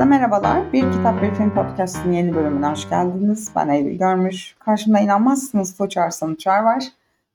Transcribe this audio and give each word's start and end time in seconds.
Herkese 0.00 0.18
merhabalar. 0.18 0.72
Bir 0.72 0.92
Kitap 0.92 1.22
Bir 1.22 1.34
Film 1.34 1.54
Podcast'ın 1.54 2.12
yeni 2.12 2.34
bölümüne 2.34 2.66
hoş 2.66 2.88
geldiniz. 2.88 3.50
Ben 3.56 3.68
Eylül 3.68 3.98
Görmüş. 3.98 4.56
Karşımda 4.58 4.98
inanmazsınız 4.98 5.76
Tuğçe 5.76 6.00
Arslan 6.00 6.30
Uçar 6.30 6.62
var. 6.62 6.84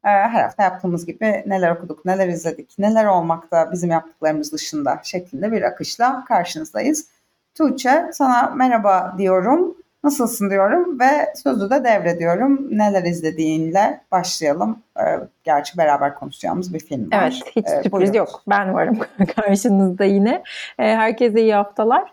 Ee, 0.03 0.07
her 0.07 0.43
hafta 0.43 0.63
yaptığımız 0.63 1.05
gibi 1.05 1.43
neler 1.45 1.71
okuduk, 1.71 2.05
neler 2.05 2.27
izledik, 2.27 2.75
neler 2.79 3.05
olmakta 3.05 3.71
bizim 3.71 3.91
yaptıklarımız 3.91 4.53
dışında 4.53 4.99
şeklinde 5.03 5.51
bir 5.51 5.61
akışla 5.61 6.25
karşınızdayız. 6.27 7.07
Tuğçe 7.55 8.05
sana 8.13 8.53
merhaba 8.55 9.15
diyorum. 9.17 9.75
Nasılsın 10.03 10.49
diyorum 10.49 10.99
ve 10.99 11.33
sözü 11.35 11.69
de 11.69 11.83
devrediyorum. 11.83 12.77
Neler 12.77 13.03
izlediğinle 13.03 14.01
başlayalım. 14.11 14.79
Gerçi 15.45 15.77
beraber 15.77 16.15
konuşacağımız 16.15 16.73
bir 16.73 16.79
film 16.79 17.11
var. 17.11 17.21
Evet, 17.21 17.33
hiç 17.55 17.65
Ee, 17.67 17.69
sürpriz 17.69 17.91
buyurun. 17.91 18.13
yok. 18.13 18.41
Ben 18.49 18.73
varım 18.73 18.99
karşınızda 19.35 20.05
yine. 20.05 20.43
Ee, 20.79 20.83
herkese 20.83 21.41
iyi 21.41 21.55
haftalar. 21.55 22.03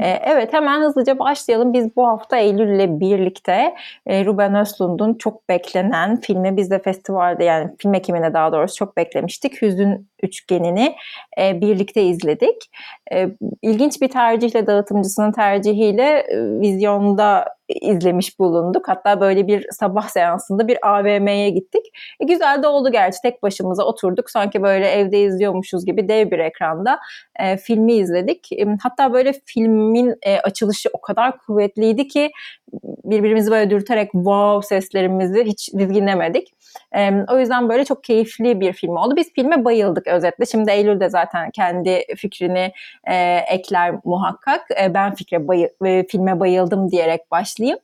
Ee, 0.00 0.08
evet, 0.24 0.52
hemen 0.52 0.80
hızlıca 0.82 1.18
başlayalım. 1.18 1.72
Biz 1.72 1.96
bu 1.96 2.06
hafta 2.08 2.36
Eylül 2.36 2.68
ile 2.68 3.00
birlikte 3.00 3.74
e, 4.06 4.24
Ruben 4.24 4.54
Östlund'un 4.54 5.14
çok 5.14 5.48
beklenen 5.48 6.20
filmi 6.20 6.56
biz 6.56 6.70
de 6.70 6.78
festivalde 6.78 7.44
yani 7.44 7.70
film 7.78 7.94
ekimine 7.94 8.34
daha 8.34 8.52
doğrusu 8.52 8.76
çok 8.76 8.96
beklemiştik. 8.96 9.62
Hüzün 9.62 10.08
Üçgeni'ni 10.22 10.94
e, 11.40 11.60
birlikte 11.60 12.02
izledik. 12.02 12.70
E, 13.12 13.28
ilginç 13.62 14.00
bir 14.02 14.08
tercihle 14.08 14.66
dağıtımcısının 14.66 15.32
tercihiyle 15.32 16.18
e, 16.18 16.36
vizyonda 16.60 17.44
izlemiş 17.80 18.38
bulunduk. 18.38 18.88
Hatta 18.88 19.20
böyle 19.20 19.46
bir 19.46 19.66
sabah 19.70 20.08
seansında 20.08 20.68
bir 20.68 20.78
AVM'ye 20.88 21.50
gittik. 21.50 21.86
E, 22.20 22.24
güzel 22.24 22.62
de 22.62 22.66
oldu 22.66 22.92
gerçi. 22.92 23.18
Tek 23.22 23.42
başımıza 23.42 23.84
oturduk. 23.84 24.30
Sanki 24.30 24.62
böyle 24.62 24.88
evde 24.88 25.22
izliyormuşuz 25.22 25.84
gibi 25.84 26.08
dev 26.08 26.30
bir 26.30 26.38
ekranda 26.38 26.98
e, 27.40 27.56
filmi 27.56 27.92
izledik. 27.92 28.52
E, 28.52 28.66
hatta 28.82 29.12
böyle 29.12 29.32
filmin 29.46 30.14
e, 30.22 30.38
açılışı 30.38 30.88
o 30.92 31.00
kadar 31.00 31.38
kuvvetliydi 31.38 32.08
ki 32.08 32.30
birbirimizi 33.04 33.50
böyle 33.50 33.70
dürterek 33.70 34.12
wow 34.12 34.68
seslerimizi 34.68 35.44
hiç 35.44 35.70
dizginlemedik. 35.78 36.54
E, 36.96 37.10
o 37.28 37.38
yüzden 37.38 37.68
böyle 37.68 37.84
çok 37.84 38.04
keyifli 38.04 38.60
bir 38.60 38.72
film 38.72 38.96
oldu. 38.96 39.16
Biz 39.16 39.32
filme 39.32 39.64
bayıldık 39.64 40.06
özetle. 40.06 40.46
Şimdi 40.46 40.70
Eylül 40.70 41.00
de 41.00 41.08
zaten 41.08 41.50
kendi 41.50 42.04
fikrini 42.16 42.72
e, 43.04 43.36
ekler 43.36 43.94
muhakkak. 44.04 44.60
E, 44.82 44.94
ben 44.94 45.14
fikre 45.14 45.48
bayı, 45.48 45.70
e, 45.84 46.06
filme 46.06 46.40
bayıldım 46.40 46.90
diyerek 46.90 47.30
başlayayım. 47.30 47.78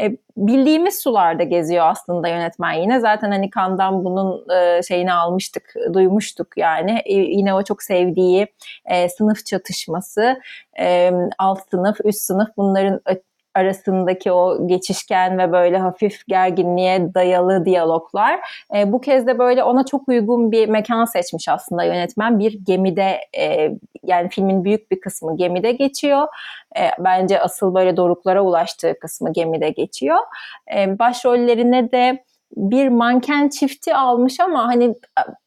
E, 0.00 0.16
bildiğimiz 0.36 1.02
sularda 1.02 1.42
geziyor 1.42 1.86
aslında 1.86 2.28
yönetmen 2.28 2.72
yine. 2.72 3.00
Zaten 3.00 3.30
hani 3.30 3.50
Kandan 3.50 4.04
bunun 4.04 4.50
e, 4.50 4.82
şeyini 4.82 5.12
almıştık, 5.12 5.74
duymuştuk 5.92 6.48
yani. 6.56 7.02
E, 7.04 7.14
yine 7.14 7.54
o 7.54 7.62
çok 7.62 7.82
sevdiği 7.82 8.46
e, 8.84 9.08
sınıf 9.08 9.46
çatışması, 9.46 10.40
e, 10.80 11.12
alt 11.38 11.70
sınıf, 11.70 11.96
üst 12.04 12.20
sınıf 12.20 12.48
bunların 12.56 13.00
arasındaki 13.54 14.32
o 14.32 14.66
geçişken 14.66 15.38
ve 15.38 15.52
böyle 15.52 15.78
hafif 15.78 16.26
gerginliğe 16.28 17.14
dayalı 17.14 17.64
diyaloglar. 17.64 18.40
E, 18.76 18.92
bu 18.92 19.00
kez 19.00 19.26
de 19.26 19.38
böyle 19.38 19.64
ona 19.64 19.84
çok 19.84 20.08
uygun 20.08 20.52
bir 20.52 20.68
mekan 20.68 21.04
seçmiş 21.04 21.48
aslında 21.48 21.84
yönetmen. 21.84 22.38
Bir 22.38 22.52
gemide 22.64 23.20
e, 23.38 23.70
yani 24.02 24.28
filmin 24.28 24.64
büyük 24.64 24.90
bir 24.90 25.00
kısmı 25.00 25.36
gemide 25.36 25.72
geçiyor. 25.72 26.28
E, 26.76 26.82
bence 26.98 27.40
asıl 27.40 27.74
böyle 27.74 27.96
doruklara 27.96 28.42
ulaştığı 28.42 28.98
kısmı 29.00 29.32
gemide 29.32 29.70
geçiyor. 29.70 30.18
E, 30.76 30.98
başrollerine 30.98 31.92
de 31.92 32.24
bir 32.56 32.88
manken 32.88 33.48
çifti 33.48 33.94
almış 33.94 34.40
ama 34.40 34.66
hani 34.66 34.94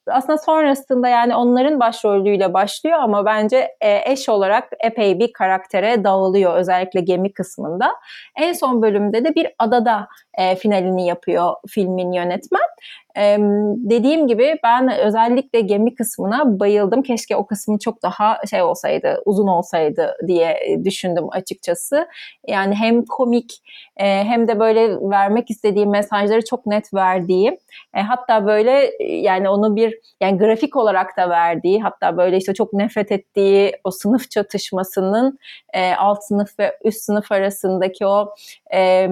aslında 0.07 0.37
sonrasında 0.37 1.07
yani 1.07 1.35
onların 1.35 1.79
başrolüyle 1.79 2.53
başlıyor 2.53 2.99
ama 2.99 3.25
bence 3.25 3.67
eş 4.05 4.29
olarak 4.29 4.69
epey 4.79 5.19
bir 5.19 5.33
karaktere 5.33 6.03
dağılıyor 6.03 6.55
özellikle 6.55 7.01
gemi 7.01 7.33
kısmında. 7.33 7.91
En 8.37 8.53
son 8.53 8.81
bölümde 8.81 9.25
de 9.25 9.35
bir 9.35 9.47
adada 9.59 10.07
e, 10.37 10.55
finalini 10.55 11.07
yapıyor 11.07 11.53
filmin 11.67 12.11
yönetmen. 12.11 12.61
E, 13.17 13.37
dediğim 13.77 14.27
gibi 14.27 14.59
ben 14.63 14.99
özellikle 14.99 15.61
gemi 15.61 15.95
kısmına 15.95 16.59
bayıldım. 16.59 17.03
Keşke 17.03 17.35
o 17.35 17.45
kısmı 17.45 17.79
çok 17.79 18.03
daha 18.03 18.39
şey 18.49 18.61
olsaydı, 18.61 19.21
uzun 19.25 19.47
olsaydı 19.47 20.15
diye 20.27 20.77
düşündüm 20.85 21.25
açıkçası. 21.31 22.07
Yani 22.47 22.75
hem 22.75 23.05
komik 23.05 23.63
e, 23.97 24.05
hem 24.23 24.47
de 24.47 24.59
böyle 24.59 25.09
vermek 25.09 25.49
istediği 25.49 25.85
mesajları 25.85 26.45
çok 26.45 26.65
net 26.65 26.93
verdiği. 26.93 27.59
E, 27.95 28.01
hatta 28.01 28.45
böyle 28.45 28.91
yani 28.99 29.49
onu 29.49 29.75
bir 29.75 29.92
yani 30.21 30.37
grafik 30.37 30.75
olarak 30.75 31.17
da 31.17 31.29
verdiği 31.29 31.81
hatta 31.81 32.17
böyle 32.17 32.37
işte 32.37 32.53
çok 32.53 32.73
nefret 32.73 33.11
ettiği 33.11 33.71
o 33.83 33.91
sınıf 33.91 34.31
çatışmasının 34.31 35.39
e, 35.73 35.93
alt 35.93 36.23
sınıf 36.23 36.59
ve 36.59 36.77
üst 36.83 37.01
sınıf 37.01 37.31
arasındaki 37.31 38.05
o 38.05 38.35
e, 38.73 39.07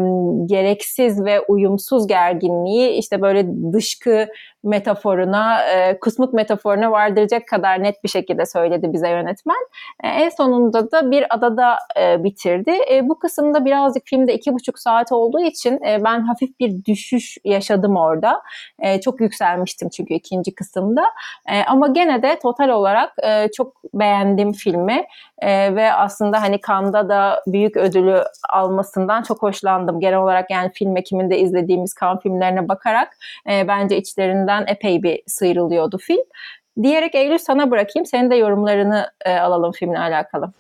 gereksiz 0.46 1.26
ve 1.26 1.42
uyumsuz 1.42 2.08
gerginliği 2.08 2.90
işte 2.90 3.22
böyle 3.22 3.46
dışkı 3.74 4.28
metaforuna, 4.64 5.64
e, 5.64 6.00
kusmuk 6.00 6.34
metaforuna 6.34 6.92
vardıracak 6.92 7.48
kadar 7.48 7.84
net 7.84 8.04
bir 8.04 8.10
şekilde 8.10 8.46
söyledi 8.46 8.94
bize 8.94 9.10
yönetmen. 9.10 9.68
E, 10.04 10.08
en 10.08 10.30
sonunda 10.30 10.92
da 10.92 11.12
bir 11.12 11.36
adada 11.36 11.78
e, 12.00 12.24
bitirdi. 12.24 12.72
E, 12.92 13.10
bu 13.10 13.20
kısımda 13.20 13.66
birazcık 13.66 14.04
filmde 14.06 14.34
iki 14.34 14.54
buçuk 14.54 14.80
saat 14.80 15.12
olduğu 15.12 15.42
için 15.42 15.80
e, 15.88 16.04
ben 16.04 16.22
hafif 16.22 16.60
bir 16.60 16.86
düşüş 16.86 17.38
yaşadım 17.46 17.98
orada. 17.98 18.42
E, 18.80 19.02
çok 19.02 19.22
yükselmiştim 19.22 19.90
çünkü 19.90 20.14
ikinci 20.14 20.56
kısımda. 20.56 21.04
E, 21.52 21.64
ama 21.64 21.88
gene 21.88 22.24
de 22.24 22.40
total 22.40 22.70
olarak 22.70 23.14
e, 23.24 23.48
çok 23.58 23.82
beğendim 23.94 24.54
filmi 24.54 25.06
e, 25.40 25.76
ve 25.76 25.94
aslında 25.94 26.42
hani 26.42 26.60
Cannes'da 26.68 27.10
da 27.10 27.44
büyük 27.48 27.78
ödülü 27.78 28.24
almasından 28.50 29.24
çok 29.24 29.42
hoşlandım. 29.42 30.00
Genel 30.00 30.20
olarak 30.20 30.52
yani 30.52 30.72
film 30.74 30.98
ekiminde 30.98 31.40
izlediğimiz 31.40 31.96
Cannes 32.02 32.24
filmlerine 32.24 32.70
bakarak 32.70 33.18
e, 33.50 33.68
bence 33.68 33.98
içlerinden 33.98 34.51
epey 34.68 35.04
bir 35.04 35.24
sıyrılıyordu 35.28 35.98
film. 35.98 36.24
Diyerek 36.84 37.16
Eylül 37.16 37.38
sana 37.38 37.72
bırakayım. 37.72 38.06
Senin 38.06 38.32
de 38.32 38.36
yorumlarını 38.36 39.08
e, 39.26 39.38
alalım 39.38 39.72
filmle 39.72 40.00
alakalı. 40.00 40.52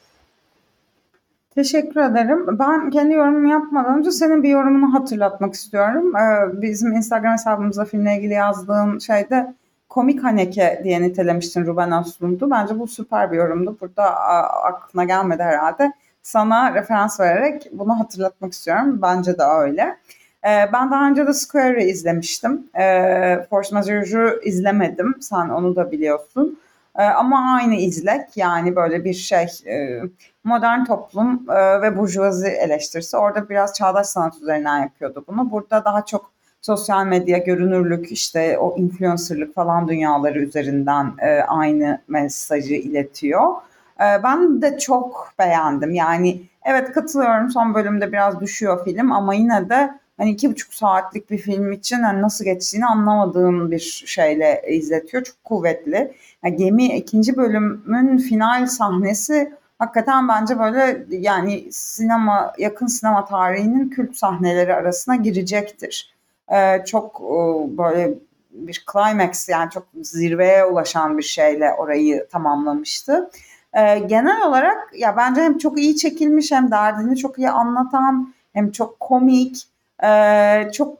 Teşekkür 1.55 2.01
ederim. 2.01 2.59
Ben 2.59 2.89
kendi 2.89 3.13
yorumumu 3.13 3.49
yapmadan 3.49 3.99
önce 3.99 4.11
senin 4.11 4.43
bir 4.43 4.49
yorumunu 4.49 4.93
hatırlatmak 4.93 5.53
istiyorum. 5.53 6.15
Ee, 6.15 6.61
bizim 6.61 6.93
Instagram 6.93 7.33
hesabımızda 7.33 7.85
filmle 7.85 8.17
ilgili 8.17 8.33
yazdığın 8.33 8.99
şeyde 8.99 9.53
komik 9.89 10.23
haneke 10.23 10.81
diye 10.83 11.01
nitelemiştin 11.01 11.65
Ruben 11.65 12.01
Östlund'u. 12.01 12.51
Bence 12.51 12.79
bu 12.79 12.87
süper 12.87 13.31
bir 13.31 13.37
yorumdu. 13.37 13.77
Burada 13.81 14.03
a, 14.03 14.63
aklına 14.67 15.03
gelmedi 15.03 15.43
herhalde. 15.43 15.93
Sana 16.23 16.75
referans 16.75 17.19
vererek 17.19 17.67
bunu 17.71 17.99
hatırlatmak 17.99 18.53
istiyorum. 18.53 18.99
Bence 19.01 19.37
de 19.37 19.43
öyle. 19.43 19.97
Ee, 20.45 20.69
ben 20.73 20.91
daha 20.91 21.09
önce 21.09 21.27
de 21.27 21.33
Square'ı 21.33 21.83
izlemiştim. 21.83 22.69
Ee, 22.79 23.45
Force 23.49 23.75
Majeure'u 23.75 24.41
izlemedim. 24.43 25.15
Sen 25.21 25.49
onu 25.49 25.75
da 25.75 25.91
biliyorsun. 25.91 26.59
Ee, 26.95 27.03
ama 27.03 27.55
aynı 27.55 27.75
izlek 27.75 28.37
yani 28.37 28.75
böyle 28.75 29.05
bir 29.05 29.13
şey 29.13 29.47
e, 29.67 30.01
modern 30.43 30.83
toplum 30.85 31.45
e, 31.49 31.81
ve 31.81 31.97
burjuvazi 31.97 32.47
eleştirisi. 32.47 33.17
Orada 33.17 33.49
biraz 33.49 33.73
çağdaş 33.73 34.07
sanat 34.07 34.35
üzerinden 34.41 34.79
yapıyordu 34.79 35.25
bunu. 35.27 35.51
Burada 35.51 35.85
daha 35.85 36.05
çok 36.05 36.31
sosyal 36.61 37.05
medya, 37.05 37.37
görünürlük, 37.37 38.11
işte 38.11 38.57
o 38.57 38.77
influencerlık 38.77 39.55
falan 39.55 39.87
dünyaları 39.87 40.39
üzerinden 40.39 41.13
e, 41.19 41.41
aynı 41.41 42.01
mesajı 42.07 42.75
iletiyor. 42.75 43.51
E, 43.99 44.23
ben 44.23 44.61
de 44.61 44.79
çok 44.79 45.33
beğendim. 45.39 45.93
Yani 45.93 46.41
evet 46.65 46.91
katılıyorum 46.91 47.49
son 47.49 47.73
bölümde 47.73 48.11
biraz 48.11 48.39
düşüyor 48.39 48.85
film 48.85 49.11
ama 49.11 49.33
yine 49.33 49.69
de 49.69 50.00
hani 50.21 50.31
iki 50.31 50.51
buçuk 50.51 50.73
saatlik 50.73 51.31
bir 51.31 51.37
film 51.37 51.71
için 51.71 51.99
hani 52.03 52.21
nasıl 52.21 52.45
geçtiğini 52.45 52.85
anlamadığım 52.85 53.71
bir 53.71 54.03
şeyle 54.05 54.61
izletiyor. 54.69 55.23
Çok 55.23 55.43
kuvvetli. 55.43 56.13
Yani 56.45 56.55
gemi 56.55 56.85
ikinci 56.97 57.37
bölümün 57.37 58.17
final 58.17 58.65
sahnesi 58.65 59.53
hakikaten 59.79 60.27
bence 60.27 60.59
böyle 60.59 61.05
yani 61.09 61.67
sinema 61.71 62.53
yakın 62.57 62.87
sinema 62.87 63.25
tarihinin 63.25 63.89
kült 63.89 64.15
sahneleri 64.15 64.75
arasına 64.75 65.15
girecektir. 65.15 66.13
Ee, 66.53 66.83
çok 66.85 67.21
e, 67.21 67.37
böyle 67.77 68.13
bir 68.51 68.85
climax 68.93 69.49
yani 69.49 69.69
çok 69.71 69.87
zirveye 70.01 70.65
ulaşan 70.65 71.17
bir 71.17 71.23
şeyle 71.23 71.73
orayı 71.73 72.27
tamamlamıştı. 72.31 73.29
Ee, 73.73 73.99
genel 73.99 74.47
olarak 74.47 74.99
ya 74.99 75.17
bence 75.17 75.41
hem 75.41 75.57
çok 75.57 75.79
iyi 75.79 75.95
çekilmiş 75.95 76.51
hem 76.51 76.71
derdini 76.71 77.17
çok 77.17 77.37
iyi 77.37 77.49
anlatan 77.49 78.33
hem 78.53 78.71
çok 78.71 78.99
komik 78.99 79.70
ee, 80.03 80.71
çok 80.73 80.97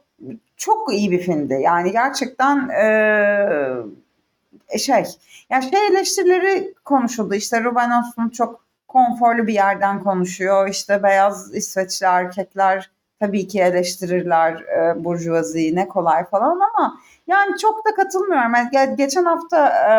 çok 0.56 0.94
iyi 0.94 1.10
bir 1.10 1.20
filmdi. 1.20 1.58
Yani 1.62 1.92
gerçekten 1.92 2.68
e, 2.68 4.78
şey 4.78 5.04
yani 5.50 5.70
şey 5.70 5.86
eleştirileri 5.86 6.74
konuşuldu. 6.84 7.34
İşte 7.34 7.64
Ruben 7.64 8.02
Östlund 8.02 8.30
çok 8.30 8.60
konforlu 8.88 9.46
bir 9.46 9.54
yerden 9.54 10.02
konuşuyor. 10.02 10.68
İşte 10.68 11.02
beyaz 11.02 11.54
İsveçli 11.54 12.06
erkekler 12.06 12.90
tabii 13.20 13.48
ki 13.48 13.60
eleştirirler 13.60 14.52
e, 14.52 15.04
burjuvaziyi 15.04 15.76
ne 15.76 15.88
kolay 15.88 16.24
falan 16.24 16.60
ama 16.60 16.98
yani 17.26 17.58
çok 17.58 17.86
da 17.86 17.94
katılmıyorum. 17.94 18.52
Yani 18.72 18.96
geçen 18.96 19.24
hafta 19.24 19.68
e, 19.68 19.92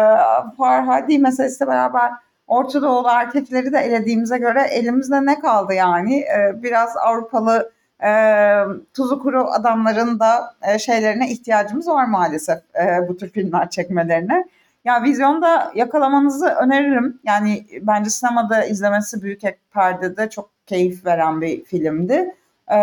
Farhadi 0.58 1.20
meselesiyle 1.20 1.72
beraber 1.72 2.12
Orta 2.48 2.82
Doğulu 2.82 3.08
erkekleri 3.08 3.74
de 3.74 3.78
elediğimize 3.78 4.38
göre 4.38 4.62
elimizde 4.62 5.26
ne 5.26 5.40
kaldı 5.40 5.74
yani? 5.74 6.20
Ee, 6.20 6.64
biraz 6.64 6.98
Avrupalı 6.98 7.72
e, 8.04 8.12
tuzu 8.94 9.20
kuru 9.20 9.48
adamların 9.52 10.20
da 10.20 10.54
e, 10.62 10.80
şeylerine 10.80 11.32
ihtiyacımız 11.32 11.88
var 11.88 12.06
maalesef 12.06 12.58
e, 12.58 13.08
bu 13.08 13.18
tür 13.18 13.30
filmler 13.30 13.70
çekmelerine. 13.70 14.46
Ya 14.86 15.04
vizyonda 15.04 15.72
yakalamanızı 15.76 16.46
öneririm. 16.46 17.20
Yani 17.24 17.66
bence 17.82 18.10
sinemada 18.10 18.66
izlemesi 18.66 19.22
büyük 19.22 19.42
perdede 19.74 20.30
çok 20.30 20.50
keyif 20.68 21.06
veren 21.06 21.42
bir 21.42 21.64
filmdi. 21.64 22.36
Ee, 22.72 22.76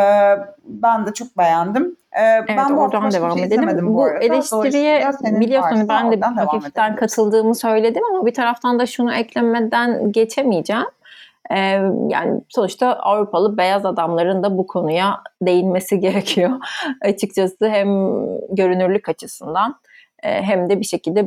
ben 0.65 1.07
de 1.07 1.13
çok 1.13 1.39
beğendim. 1.39 1.97
Ee, 2.13 2.23
evet, 2.23 2.49
ben 2.49 2.71
oradan 2.71 3.11
devam 3.11 3.39
şey 3.39 3.47
edelim. 3.47 3.89
Bu, 3.89 3.95
bu 3.95 4.11
eleştiriye 4.11 5.11
biliyorsun 5.23 5.89
ben 5.89 6.13
de 6.13 6.21
hafiften 6.21 6.97
katıldığımı 6.97 7.55
söyledim 7.55 8.03
ama 8.11 8.27
bir 8.27 8.35
taraftan 8.35 8.79
da 8.79 8.87
şunu 8.87 9.15
eklemeden 9.15 10.13
geçemeyeceğim. 10.13 10.87
Ee, 11.50 11.56
yani 12.08 12.41
sonuçta 12.49 12.93
Avrupalı 12.93 13.56
beyaz 13.56 13.87
adamların 13.87 14.43
da 14.43 14.58
bu 14.58 14.67
konuya 14.67 15.20
değinmesi 15.43 16.00
gerekiyor 16.00 16.50
açıkçası 17.02 17.69
hem 17.69 17.88
görünürlük 18.50 19.08
açısından 19.08 19.81
e, 20.23 20.43
hem 20.43 20.70
de 20.70 20.81
bir 20.81 20.87
şekilde 20.87 21.26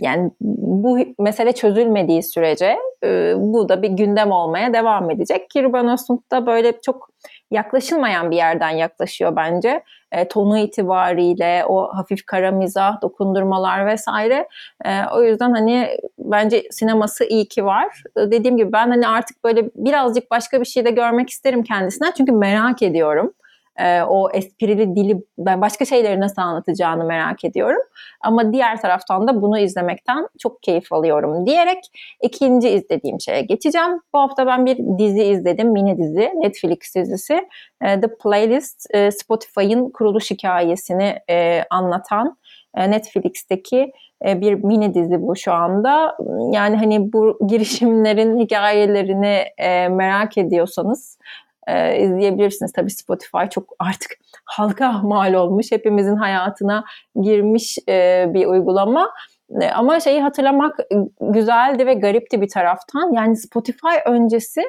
yani 0.00 0.30
bu 0.40 0.98
mesele 1.18 1.52
çözülmediği 1.52 2.22
sürece 2.22 2.76
e, 3.04 3.34
bu 3.36 3.68
da 3.68 3.82
bir 3.82 3.90
gündem 3.90 4.30
olmaya 4.30 4.74
devam 4.74 5.10
edecek. 5.10 5.50
Ki 5.50 5.62
Ruben 5.62 5.88
Östlund 5.88 6.20
da 6.30 6.46
böyle 6.46 6.80
çok 6.80 7.10
yaklaşılmayan 7.50 8.30
bir 8.30 8.36
yerden 8.36 8.70
yaklaşıyor 8.70 9.36
bence. 9.36 9.82
E, 10.12 10.28
tonu 10.28 10.58
itibariyle 10.58 11.64
o 11.68 11.88
hafif 11.96 12.26
kara 12.26 12.50
mizah, 12.50 13.02
dokundurmalar 13.02 13.86
vesaire. 13.86 14.48
E, 14.84 14.90
o 15.12 15.22
yüzden 15.22 15.52
hani 15.52 15.98
bence 16.18 16.62
sineması 16.70 17.24
iyi 17.24 17.48
ki 17.48 17.64
var. 17.64 18.02
E, 18.16 18.20
dediğim 18.20 18.56
gibi 18.56 18.72
ben 18.72 18.88
hani 18.88 19.08
artık 19.08 19.44
böyle 19.44 19.70
birazcık 19.74 20.30
başka 20.30 20.60
bir 20.60 20.66
şey 20.66 20.84
de 20.84 20.90
görmek 20.90 21.30
isterim 21.30 21.62
kendisinden. 21.62 22.12
Çünkü 22.16 22.32
merak 22.32 22.82
ediyorum 22.82 23.32
e, 23.78 24.02
o 24.02 24.30
esprili 24.30 24.96
dili 24.96 25.22
ben 25.38 25.60
başka 25.60 25.84
şeyleri 25.84 26.20
nasıl 26.20 26.42
anlatacağını 26.42 27.04
merak 27.04 27.44
ediyorum. 27.44 27.82
Ama 28.20 28.52
diğer 28.52 28.80
taraftan 28.80 29.28
da 29.28 29.42
bunu 29.42 29.58
izlemekten 29.58 30.28
çok 30.38 30.62
keyif 30.62 30.92
alıyorum 30.92 31.46
diyerek 31.46 31.78
ikinci 32.22 32.68
izlediğim 32.68 33.20
şeye 33.20 33.42
geçeceğim. 33.42 34.00
Bu 34.14 34.18
hafta 34.18 34.46
ben 34.46 34.66
bir 34.66 34.78
dizi 34.98 35.22
izledim, 35.22 35.72
mini 35.72 35.98
dizi, 35.98 36.32
Netflix 36.34 36.94
dizisi. 36.94 37.48
E, 37.82 38.00
The 38.00 38.16
Playlist, 38.22 38.86
e, 38.90 39.10
Spotify'ın 39.10 39.90
kuruluş 39.90 40.30
hikayesini 40.30 41.18
e, 41.30 41.62
anlatan 41.70 42.36
e, 42.76 42.90
Netflix'teki 42.90 43.92
e, 44.26 44.40
bir 44.40 44.54
mini 44.54 44.94
dizi 44.94 45.22
bu 45.22 45.36
şu 45.36 45.52
anda. 45.52 46.16
Yani 46.52 46.76
hani 46.76 47.12
bu 47.12 47.38
girişimlerin 47.46 48.38
hikayelerini 48.38 49.44
e, 49.58 49.88
merak 49.88 50.38
ediyorsanız 50.38 51.18
e, 51.66 51.98
izleyebilirsiniz. 51.98 52.72
Tabii 52.72 52.90
Spotify 52.90 53.44
çok 53.50 53.72
artık 53.78 54.10
halka 54.44 54.92
mal 54.92 55.34
olmuş, 55.34 55.72
hepimizin 55.72 56.16
hayatına 56.16 56.84
girmiş 57.22 57.78
e, 57.88 58.26
bir 58.34 58.46
uygulama. 58.46 59.10
E, 59.60 59.70
ama 59.70 60.00
şeyi 60.00 60.22
hatırlamak 60.22 60.78
güzeldi 61.20 61.86
ve 61.86 61.94
garipti 61.94 62.40
bir 62.40 62.48
taraftan. 62.48 63.12
Yani 63.12 63.36
Spotify 63.36 63.96
öncesi 64.06 64.62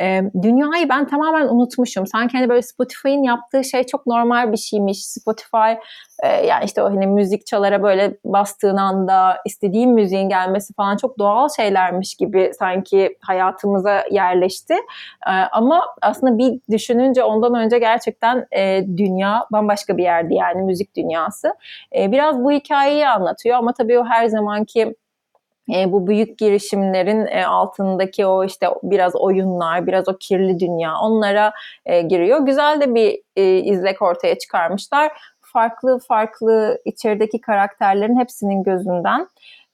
e, 0.00 0.22
dünyayı 0.42 0.88
ben 0.88 1.06
tamamen 1.06 1.48
unutmuşum. 1.48 2.06
Sanki 2.06 2.38
hani 2.38 2.48
böyle 2.48 2.62
Spotify'ın 2.62 3.22
yaptığı 3.22 3.64
şey 3.64 3.84
çok 3.84 4.06
normal 4.06 4.52
bir 4.52 4.56
şeymiş. 4.56 5.06
Spotify 5.06 5.72
e, 6.22 6.28
yani 6.46 6.64
işte 6.64 6.82
o 6.82 6.90
hani 6.90 7.06
müzik 7.06 7.46
çalara 7.46 7.82
böyle 7.82 8.16
bastığın 8.24 8.76
anda 8.76 9.36
istediğin 9.46 9.90
müziğin 9.90 10.28
gelmesi 10.28 10.74
falan 10.74 10.96
çok 10.96 11.18
doğal 11.18 11.48
şeylermiş 11.56 12.14
gibi 12.14 12.50
sanki 12.58 13.16
hayatımıza 13.20 14.04
yerleşti. 14.10 14.74
E, 15.26 15.30
ama 15.52 15.82
aslında 16.02 16.38
bir 16.38 16.60
düşününce 16.70 17.24
ondan 17.24 17.54
önce 17.54 17.78
gerçekten 17.78 18.46
e, 18.56 18.84
dünya 18.96 19.46
bambaşka 19.52 19.96
bir 19.96 20.02
yerdi 20.02 20.34
yani 20.34 20.62
müzik 20.62 20.96
dünyası. 20.96 21.54
E, 21.96 22.12
biraz 22.12 22.44
bu 22.44 22.52
hikayeyi 22.52 23.08
anlatıyor 23.08 23.56
ama 23.56 23.72
tabii 23.72 23.98
o 23.98 24.04
her 24.04 24.26
zamanki 24.26 24.94
e, 25.74 25.92
bu 25.92 26.06
büyük 26.06 26.38
girişimlerin 26.38 27.26
e, 27.26 27.46
altındaki 27.46 28.26
o 28.26 28.44
işte 28.44 28.66
biraz 28.82 29.16
oyunlar, 29.16 29.86
biraz 29.86 30.08
o 30.08 30.16
kirli 30.20 30.58
dünya 30.58 30.94
onlara 31.02 31.52
e, 31.86 32.02
giriyor. 32.02 32.40
Güzel 32.46 32.80
de 32.80 32.94
bir 32.94 33.18
e, 33.36 33.58
izlek 33.58 34.02
ortaya 34.02 34.38
çıkarmışlar. 34.38 35.12
Farklı 35.40 35.98
farklı 36.08 36.78
içerideki 36.84 37.40
karakterlerin 37.40 38.18
hepsinin 38.18 38.62
gözünden 38.62 39.28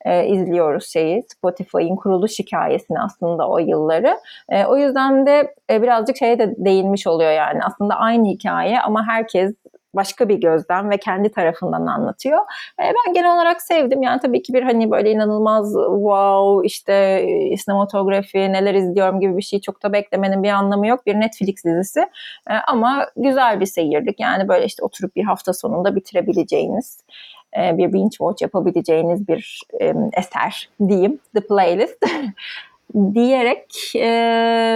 e, 0.04 0.26
izliyoruz 0.26 0.92
şeyi 0.92 1.22
Spotify'ın 1.28 1.96
kuruluş 1.96 2.38
hikayesini 2.38 3.00
aslında 3.00 3.48
o 3.48 3.58
yılları. 3.58 4.18
E, 4.48 4.64
o 4.64 4.76
yüzden 4.76 5.26
de 5.26 5.54
e, 5.70 5.82
birazcık 5.82 6.16
şeye 6.16 6.38
de 6.38 6.54
değinmiş 6.58 7.06
oluyor 7.06 7.32
yani 7.32 7.60
aslında 7.64 7.94
aynı 7.94 8.28
hikaye 8.28 8.80
ama 8.80 9.06
herkes 9.06 9.54
başka 9.96 10.28
bir 10.28 10.34
gözden 10.34 10.90
ve 10.90 10.98
kendi 10.98 11.30
tarafından 11.30 11.86
anlatıyor. 11.86 12.38
E, 12.80 12.82
ben 12.82 13.14
genel 13.14 13.34
olarak 13.34 13.62
sevdim. 13.62 14.02
Yani 14.02 14.20
tabii 14.20 14.42
ki 14.42 14.54
bir 14.54 14.62
hani 14.62 14.90
böyle 14.90 15.10
inanılmaz 15.10 15.72
wow 15.72 16.66
işte 16.66 16.92
e, 16.92 17.56
sinematografi 17.56 18.38
neler 18.38 18.74
izliyorum 18.74 19.20
gibi 19.20 19.36
bir 19.36 19.42
şey 19.42 19.60
çok 19.60 19.82
da 19.82 19.92
beklemenin 19.92 20.42
bir 20.42 20.50
anlamı 20.50 20.86
yok. 20.86 21.06
Bir 21.06 21.14
Netflix 21.14 21.64
dizisi 21.64 22.00
e, 22.50 22.54
ama 22.66 23.06
güzel 23.16 23.60
bir 23.60 23.66
seyirlik. 23.66 24.20
Yani 24.20 24.48
böyle 24.48 24.64
işte 24.64 24.84
oturup 24.84 25.16
bir 25.16 25.24
hafta 25.24 25.52
sonunda 25.52 25.96
bitirebileceğiniz 25.96 27.00
e, 27.56 27.78
bir 27.78 27.92
binge 27.92 28.10
watch 28.10 28.42
yapabileceğiniz 28.42 29.28
bir 29.28 29.62
e, 29.80 29.94
eser 30.12 30.68
diyeyim. 30.88 31.18
The 31.34 31.40
Playlist. 31.40 32.06
diyerek 33.14 33.92
e, 33.96 34.08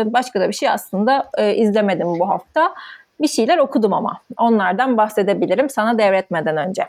başka 0.07 0.41
da 0.41 0.49
bir 0.49 0.55
şey 0.55 0.69
aslında 0.69 1.31
e, 1.39 1.55
izlemedim 1.55 2.21
bu 2.21 2.29
hafta 2.29 2.75
bir 3.21 3.29
şeyler 3.29 3.59
okudum 3.59 3.93
ama. 3.93 4.21
Onlardan 4.37 4.97
bahsedebilirim 4.97 5.71
sana 5.71 5.99
devretmeden 5.99 6.57
önce. 6.57 6.83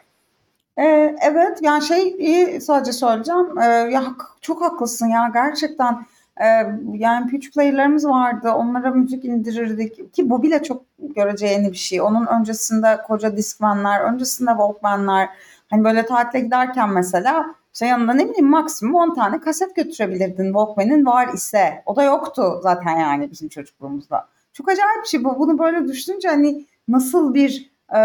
Ee, 0.78 1.16
evet 1.22 1.60
yani 1.62 1.84
şey 1.84 2.60
sadece 2.62 2.92
söyleyeceğim. 2.92 3.60
Ee, 3.60 3.66
ya 3.66 4.04
çok 4.42 4.62
haklısın 4.62 5.08
ya 5.08 5.32
gerçekten. 5.34 6.06
Ee, 6.42 6.46
yani 6.94 7.28
pitch 7.28 7.52
player'larımız 7.54 8.08
vardı. 8.08 8.52
Onlara 8.52 8.92
müzik 8.92 9.26
indirirdik 9.26 10.14
ki 10.14 10.30
bu 10.30 10.44
bile 10.44 10.64
çok 10.64 10.82
görece 11.00 11.48
yeni 11.48 11.72
bir 11.72 11.78
şey. 11.78 12.02
Onun 12.02 12.26
öncesinde 12.26 12.98
koca 13.08 13.38
Discman'lar, 13.38 14.02
öncesinde 14.02 14.50
Walkman'lar. 14.50 15.30
Hani 15.70 15.84
böyle 15.84 16.06
tatile 16.06 16.40
giderken 16.40 16.90
mesela 16.90 17.56
şey 17.74 17.88
yanında 17.88 18.14
ne 18.14 18.30
bileyim 18.30 18.50
maksimum 18.50 18.96
10 18.96 19.14
tane 19.14 19.40
kaset 19.40 19.76
götürebilirdin 19.76 20.46
Walkman'in 20.46 21.06
var 21.06 21.28
ise. 21.34 21.84
O 21.86 21.96
da 21.96 22.04
yoktu 22.04 22.60
zaten 22.64 22.98
yani 22.98 23.32
bizim 23.32 23.50
çocukluğumuzda. 23.50 24.28
Çok 24.54 24.70
acayip 24.70 25.04
bir 25.04 25.08
şey 25.08 25.24
bu. 25.24 25.40
Bunu 25.40 25.60
böyle 25.60 25.88
düşününce 25.88 26.28
hani 26.28 26.66
nasıl 26.88 27.34
bir 27.34 27.72
e, 27.96 28.00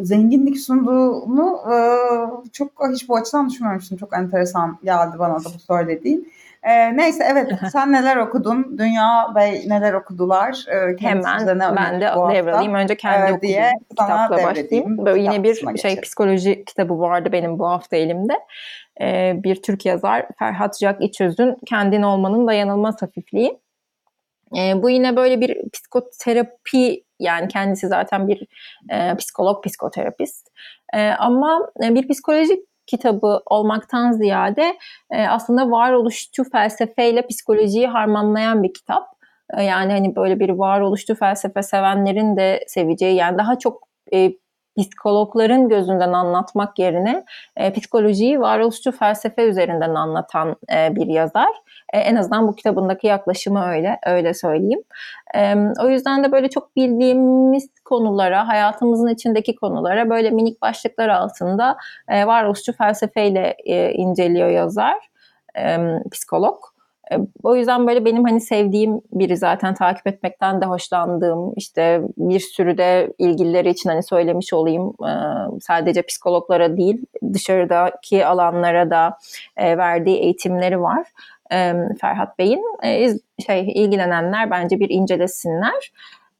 zenginlik 0.00 0.60
sunduğunu 0.60 1.60
e, 1.72 1.76
çok 2.52 2.68
hiç 2.92 3.08
bu 3.08 3.16
açıdan 3.16 3.48
düşünmemiştim. 3.48 3.98
Çok 3.98 4.16
enteresan 4.16 4.78
geldi 4.84 5.18
bana 5.18 5.34
da 5.34 5.48
bu 5.54 5.58
söylediğin. 5.58 6.32
E, 6.62 6.96
neyse 6.96 7.24
evet 7.32 7.52
sen 7.72 7.92
neler 7.92 8.16
okudun? 8.16 8.78
Dünya 8.78 9.32
Bey 9.34 9.64
neler 9.66 9.92
okudular? 9.92 10.66
E, 10.68 10.96
Hemen 11.00 11.58
ne 11.58 11.76
ben 11.76 12.00
de 12.00 12.04
devralayım. 12.34 12.74
Önce 12.74 12.96
kendi 12.96 13.32
e, 13.32 13.40
diye 13.40 13.70
kitapla 13.90 14.36
başlayayım. 14.44 15.06
Böyle 15.06 15.22
yine 15.22 15.42
bir 15.42 15.54
şey 15.54 15.68
geçelim. 15.72 16.02
psikoloji 16.02 16.64
kitabı 16.64 17.00
vardı 17.00 17.28
benim 17.32 17.58
bu 17.58 17.68
hafta 17.68 17.96
elimde. 17.96 18.34
E, 19.00 19.32
bir 19.42 19.62
Türk 19.62 19.86
yazar 19.86 20.26
Ferhat 20.38 20.78
Jack 20.78 21.02
İçöz'ün 21.02 21.56
Kendin 21.66 22.02
Olmanın 22.02 22.46
Dayanılmaz 22.46 23.02
Hafifliği. 23.02 23.63
E, 24.58 24.82
bu 24.82 24.90
yine 24.90 25.16
böyle 25.16 25.40
bir 25.40 25.70
psikoterapi 25.72 27.04
yani 27.20 27.48
kendisi 27.48 27.88
zaten 27.88 28.28
bir 28.28 28.46
e, 28.90 29.16
psikolog, 29.16 29.64
psikoterapist. 29.64 30.48
E, 30.94 31.08
ama 31.08 31.68
e, 31.84 31.94
bir 31.94 32.08
psikolojik 32.08 32.58
kitabı 32.86 33.40
olmaktan 33.46 34.12
ziyade 34.12 34.76
e, 35.10 35.26
aslında 35.26 35.70
varoluşçu 35.70 36.44
felsefeyle 36.50 37.26
psikolojiyi 37.26 37.86
harmanlayan 37.86 38.62
bir 38.62 38.74
kitap. 38.74 39.06
E, 39.56 39.62
yani 39.62 39.92
hani 39.92 40.16
böyle 40.16 40.40
bir 40.40 40.48
varoluşçu 40.48 41.14
felsefe 41.14 41.62
sevenlerin 41.62 42.36
de 42.36 42.64
seveceği 42.66 43.16
yani 43.16 43.38
daha 43.38 43.58
çok 43.58 43.88
e, 44.12 44.32
psikologların 44.78 45.68
gözünden 45.68 46.12
anlatmak 46.12 46.78
yerine 46.78 47.24
e, 47.56 47.72
psikolojiyi 47.72 48.40
varoluşçu 48.40 48.92
felsefe 48.92 49.42
üzerinden 49.42 49.94
anlatan 49.94 50.56
e, 50.72 50.96
bir 50.96 51.06
yazar. 51.06 51.50
E, 51.92 51.98
en 51.98 52.16
azından 52.16 52.48
bu 52.48 52.54
kitabındaki 52.54 53.06
yaklaşımı 53.06 53.64
öyle, 53.66 53.98
öyle 54.06 54.34
söyleyeyim. 54.34 54.82
E, 55.34 55.54
o 55.82 55.88
yüzden 55.88 56.24
de 56.24 56.32
böyle 56.32 56.50
çok 56.50 56.76
bildiğimiz 56.76 57.68
konulara, 57.84 58.48
hayatımızın 58.48 59.08
içindeki 59.08 59.56
konulara 59.56 60.10
böyle 60.10 60.30
minik 60.30 60.62
başlıklar 60.62 61.08
altında 61.08 61.76
e, 62.08 62.26
varoluşçu 62.26 62.72
felsefeyle 62.72 63.56
e, 63.64 63.92
inceliyor 63.92 64.48
yazar, 64.48 64.96
e, 65.58 65.78
psikolog. 66.12 66.73
E, 67.12 67.16
o 67.42 67.56
yüzden 67.56 67.86
böyle 67.86 68.04
benim 68.04 68.24
hani 68.24 68.40
sevdiğim 68.40 69.00
biri 69.12 69.36
zaten 69.36 69.74
takip 69.74 70.06
etmekten 70.06 70.60
de 70.60 70.66
hoşlandığım 70.66 71.52
işte 71.56 72.02
bir 72.16 72.40
sürü 72.40 72.78
de 72.78 73.12
ilgilileri 73.18 73.70
için 73.70 73.90
hani 73.90 74.02
söylemiş 74.02 74.52
olayım 74.52 74.94
e, 75.02 75.12
sadece 75.60 76.02
psikologlara 76.02 76.76
değil 76.76 77.06
dışarıdaki 77.32 78.26
alanlara 78.26 78.90
da 78.90 79.18
e, 79.56 79.78
verdiği 79.78 80.16
eğitimleri 80.16 80.80
var. 80.80 81.06
Ferhat 82.00 82.38
Bey'in. 82.38 82.62
Şey 83.46 83.72
ilgilenenler 83.74 84.50
bence 84.50 84.80
bir 84.80 84.90
incelesinler. 84.90 85.92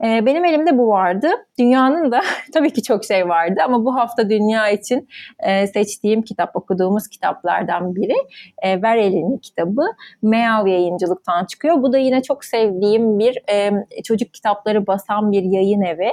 Ee, 0.04 0.26
benim 0.26 0.44
elimde 0.44 0.78
bu 0.78 0.88
vardı. 0.88 1.28
Dünyanın 1.58 2.12
da 2.12 2.20
tabii 2.54 2.72
ki 2.72 2.82
çok 2.82 3.04
şey 3.04 3.28
vardı 3.28 3.60
ama 3.64 3.84
bu 3.84 3.94
hafta 3.94 4.30
dünya 4.30 4.70
için 4.70 5.08
e, 5.38 5.66
seçtiğim 5.66 6.22
kitap, 6.22 6.56
okuduğumuz 6.56 7.08
kitaplardan 7.08 7.94
biri 7.94 8.14
e, 8.62 8.82
Ver 8.82 8.96
Elini 8.96 9.40
kitabı. 9.40 9.82
Meav 10.22 10.66
yayıncılıktan 10.66 11.44
çıkıyor. 11.44 11.82
Bu 11.82 11.92
da 11.92 11.98
yine 11.98 12.22
çok 12.22 12.44
sevdiğim 12.44 13.18
bir 13.18 13.38
e, 13.50 13.72
çocuk 14.04 14.34
kitapları 14.34 14.86
basan 14.86 15.32
bir 15.32 15.42
yayın 15.42 15.82
evi. 15.82 16.10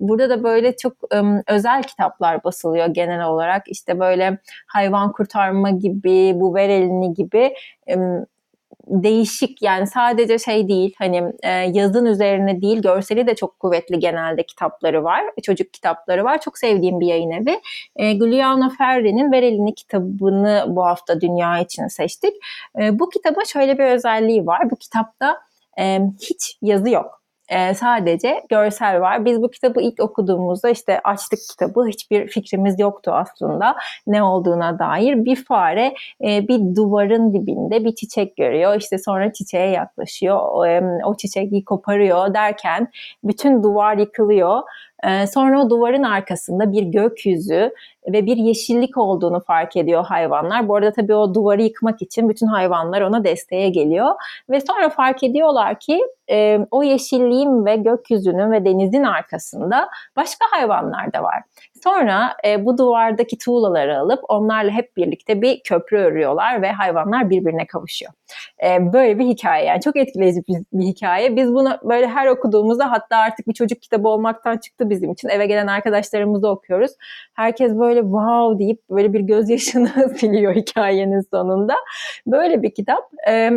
Burada 0.00 0.30
da 0.30 0.42
böyle 0.42 0.76
çok 0.76 0.92
özel 1.46 1.82
kitaplar 1.82 2.44
basılıyor 2.44 2.86
genel 2.86 3.24
olarak. 3.24 3.68
İşte 3.68 4.00
böyle 4.00 4.38
hayvan 4.66 5.12
kurtarma 5.12 5.70
gibi, 5.70 6.32
bu 6.40 6.54
Ver 6.54 6.68
Elini 6.68 7.14
gibi 7.14 7.54
değişik 8.90 9.62
yani 9.62 9.86
sadece 9.86 10.38
şey 10.38 10.68
değil 10.68 10.94
hani 10.98 11.32
e, 11.42 11.50
yazın 11.50 12.06
üzerine 12.06 12.62
değil 12.62 12.82
görseli 12.82 13.26
de 13.26 13.34
çok 13.34 13.58
kuvvetli 13.60 13.98
genelde 13.98 14.42
kitapları 14.42 15.04
var. 15.04 15.24
Çocuk 15.42 15.72
kitapları 15.72 16.24
var. 16.24 16.40
Çok 16.40 16.58
sevdiğim 16.58 17.00
bir 17.00 17.06
yayın 17.06 17.30
evi. 17.30 17.60
E, 17.96 18.12
Giuliano 18.12 18.68
Ferri'nin 18.78 19.32
Ver 19.32 19.74
kitabını 19.76 20.64
bu 20.68 20.86
hafta 20.86 21.20
dünya 21.20 21.58
için 21.58 21.86
seçtik. 21.86 22.34
E, 22.80 22.98
bu 22.98 23.08
kitabın 23.08 23.44
şöyle 23.44 23.78
bir 23.78 23.84
özelliği 23.84 24.46
var. 24.46 24.70
Bu 24.70 24.76
kitapta 24.76 25.38
e, 25.80 26.00
hiç 26.20 26.58
yazı 26.62 26.90
yok 26.90 27.17
e, 27.48 27.74
sadece 27.74 28.42
görsel 28.48 29.00
var. 29.00 29.24
Biz 29.24 29.42
bu 29.42 29.50
kitabı 29.50 29.80
ilk 29.80 30.00
okuduğumuzda 30.00 30.70
işte 30.70 31.00
açtık 31.04 31.38
kitabı 31.50 31.86
hiçbir 31.88 32.28
fikrimiz 32.28 32.80
yoktu 32.80 33.10
aslında 33.14 33.76
ne 34.06 34.22
olduğuna 34.22 34.78
dair. 34.78 35.24
Bir 35.24 35.44
fare 35.44 35.94
e, 36.24 36.48
bir 36.48 36.76
duvarın 36.76 37.34
dibinde 37.34 37.84
bir 37.84 37.94
çiçek 37.94 38.36
görüyor. 38.36 38.76
İşte 38.80 38.98
sonra 38.98 39.32
çiçeğe 39.32 39.70
yaklaşıyor. 39.70 40.38
O, 40.42 40.66
e, 40.66 40.82
o 41.04 41.16
çiçeği 41.16 41.64
koparıyor 41.64 42.34
derken 42.34 42.88
bütün 43.24 43.62
duvar 43.62 43.98
yıkılıyor. 43.98 44.62
E, 45.04 45.26
sonra 45.26 45.62
o 45.62 45.70
duvarın 45.70 46.02
arkasında 46.02 46.72
bir 46.72 46.82
gökyüzü 46.82 47.70
ve 48.12 48.26
bir 48.26 48.36
yeşillik 48.36 48.98
olduğunu 48.98 49.40
fark 49.40 49.76
ediyor 49.76 50.04
hayvanlar. 50.04 50.68
Bu 50.68 50.76
arada 50.76 50.92
tabii 50.92 51.14
o 51.14 51.34
duvarı 51.34 51.62
yıkmak 51.62 52.02
için 52.02 52.28
bütün 52.28 52.46
hayvanlar 52.46 53.00
ona 53.00 53.24
desteğe 53.24 53.68
geliyor. 53.68 54.14
Ve 54.50 54.60
sonra 54.60 54.90
fark 54.90 55.22
ediyorlar 55.22 55.80
ki 55.80 56.00
e, 56.30 56.58
o 56.70 56.82
yeşilliğin 56.82 57.66
ve 57.66 57.76
gökyüzünün 57.76 58.52
ve 58.52 58.64
denizin 58.64 59.02
arkasında 59.02 59.88
başka 60.16 60.44
hayvanlar 60.50 61.12
da 61.12 61.22
var. 61.22 61.42
Sonra 61.84 62.36
e, 62.44 62.64
bu 62.64 62.78
duvardaki 62.78 63.38
tuğlaları 63.38 63.98
alıp 63.98 64.20
onlarla 64.28 64.70
hep 64.70 64.96
birlikte 64.96 65.42
bir 65.42 65.60
köprü 65.64 65.98
örüyorlar 65.98 66.62
ve 66.62 66.72
hayvanlar 66.72 67.30
birbirine 67.30 67.66
kavuşuyor. 67.66 68.12
E, 68.64 68.92
böyle 68.92 69.18
bir 69.18 69.24
hikaye 69.24 69.64
yani 69.64 69.80
çok 69.80 69.96
etkileyici 69.96 70.42
bir, 70.48 70.56
bir 70.72 70.84
hikaye. 70.84 71.36
Biz 71.36 71.54
bunu 71.54 71.78
böyle 71.84 72.08
her 72.08 72.26
okuduğumuzda 72.26 72.90
hatta 72.90 73.16
artık 73.16 73.48
bir 73.48 73.54
çocuk 73.54 73.82
kitabı 73.82 74.08
olmaktan 74.08 74.58
çıktı 74.58 74.90
bizim 74.90 75.12
için. 75.12 75.28
Eve 75.28 75.46
gelen 75.46 75.66
arkadaşlarımızla 75.66 76.50
okuyoruz. 76.50 76.92
Herkes 77.34 77.72
böyle 77.72 78.00
wow 78.00 78.58
deyip 78.58 78.80
böyle 78.90 79.12
bir 79.12 79.20
gözyaşını 79.20 79.88
siliyor 80.16 80.54
hikayenin 80.54 81.20
sonunda. 81.30 81.74
Böyle 82.32 82.62
bir 82.62 82.74
kitap. 82.74 83.10
E, 83.28 83.50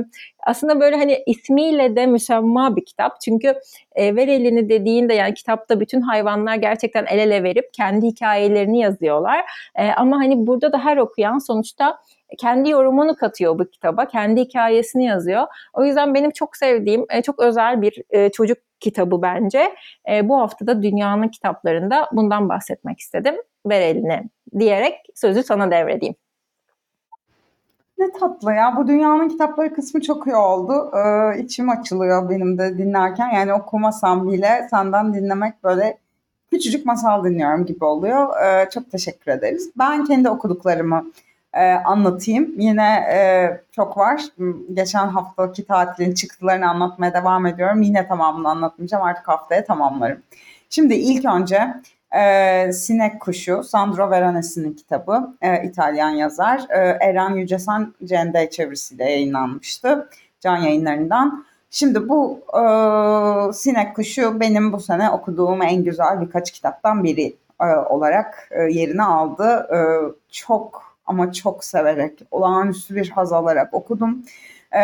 aslında 0.45 0.79
böyle 0.79 0.95
hani 0.95 1.23
ismiyle 1.25 1.95
de 1.95 2.05
müsemma 2.05 2.75
bir 2.75 2.85
kitap. 2.85 3.21
Çünkü 3.21 3.55
e, 3.95 4.15
ver 4.15 4.27
elini 4.27 4.69
dediğinde 4.69 5.13
yani 5.13 5.33
kitapta 5.33 5.79
bütün 5.79 6.01
hayvanlar 6.01 6.55
gerçekten 6.55 7.05
el 7.05 7.19
ele 7.19 7.43
verip 7.43 7.73
kendi 7.73 8.07
hikayelerini 8.07 8.79
yazıyorlar. 8.79 9.45
E, 9.75 9.91
ama 9.91 10.17
hani 10.17 10.47
burada 10.47 10.71
da 10.71 10.85
her 10.85 10.97
okuyan 10.97 11.37
sonuçta 11.37 11.97
kendi 12.37 12.69
yorumunu 12.69 13.15
katıyor 13.15 13.59
bu 13.59 13.69
kitaba, 13.69 14.07
kendi 14.07 14.41
hikayesini 14.41 15.05
yazıyor. 15.05 15.47
O 15.73 15.85
yüzden 15.85 16.13
benim 16.13 16.31
çok 16.31 16.57
sevdiğim, 16.57 17.05
çok 17.25 17.39
özel 17.39 17.81
bir 17.81 18.03
çocuk 18.29 18.57
kitabı 18.79 19.21
bence. 19.21 19.75
Bu 20.23 20.39
hafta 20.39 20.67
da 20.67 20.83
dünyanın 20.83 21.27
kitaplarında 21.27 22.09
bundan 22.11 22.49
bahsetmek 22.49 22.99
istedim. 22.99 23.35
Ver 23.65 23.81
eline 23.81 24.23
diyerek 24.59 24.93
sözü 25.15 25.43
sana 25.43 25.71
devredeyim. 25.71 26.15
Ne 28.01 28.11
tatlı 28.11 28.53
ya. 28.53 28.77
Bu 28.77 28.87
dünyanın 28.87 29.29
kitapları 29.29 29.73
kısmı 29.73 30.01
çok 30.01 30.27
iyi 30.27 30.35
oldu. 30.35 30.91
Ee, 30.97 31.39
içim 31.41 31.69
açılıyor 31.69 32.29
benim 32.29 32.57
de 32.57 32.77
dinlerken. 32.77 33.29
Yani 33.29 33.53
okumasam 33.53 34.31
bile 34.31 34.67
senden 34.69 35.13
dinlemek 35.13 35.63
böyle 35.63 35.97
küçücük 36.51 36.85
masal 36.85 37.23
dinliyorum 37.23 37.65
gibi 37.65 37.85
oluyor. 37.85 38.43
Ee, 38.43 38.69
çok 38.69 38.91
teşekkür 38.91 39.31
ederiz. 39.31 39.71
Ben 39.77 40.05
kendi 40.05 40.29
okuduklarımı 40.29 41.05
e, 41.53 41.71
anlatayım. 41.73 42.55
Yine 42.57 42.95
e, 43.13 43.17
çok 43.71 43.97
var. 43.97 44.21
Geçen 44.73 45.07
haftaki 45.07 45.65
tatilin 45.65 46.13
çıktılarını 46.13 46.69
anlatmaya 46.69 47.13
devam 47.13 47.45
ediyorum. 47.45 47.81
Yine 47.81 48.07
tamamını 48.07 48.49
anlatmayacağım. 48.49 49.03
Artık 49.03 49.27
haftaya 49.27 49.65
tamamlarım. 49.65 50.19
Şimdi 50.69 50.93
ilk 50.93 51.25
önce 51.25 51.73
e, 52.17 52.71
Sinek 52.73 53.19
Kuşu, 53.19 53.63
Sandro 53.63 54.11
Veronese'nin 54.11 54.73
kitabı, 54.73 55.33
e, 55.41 55.63
İtalyan 55.63 56.09
yazar. 56.09 56.61
E, 56.69 56.77
Eren 56.79 57.35
Yücesen 57.35 57.93
Cende 58.05 58.49
çevirisiyle 58.49 59.03
yayınlanmıştı 59.03 60.09
can 60.39 60.57
yayınlarından. 60.57 61.45
Şimdi 61.69 62.09
bu 62.09 62.39
e, 62.53 63.53
Sinek 63.53 63.95
Kuşu 63.95 64.39
benim 64.39 64.73
bu 64.73 64.79
sene 64.79 65.09
okuduğum 65.09 65.61
en 65.61 65.83
güzel 65.83 66.21
birkaç 66.21 66.51
kitaptan 66.51 67.03
biri 67.03 67.35
e, 67.61 67.65
olarak 67.65 68.49
e, 68.51 68.61
yerini 68.61 69.03
aldı. 69.03 69.67
E, 69.73 69.77
çok 70.31 70.91
ama 71.05 71.33
çok 71.33 71.63
severek, 71.63 72.19
olağanüstü 72.31 72.95
bir 72.95 73.09
haz 73.09 73.33
alarak 73.33 73.73
okudum. 73.73 74.23
E, 74.71 74.81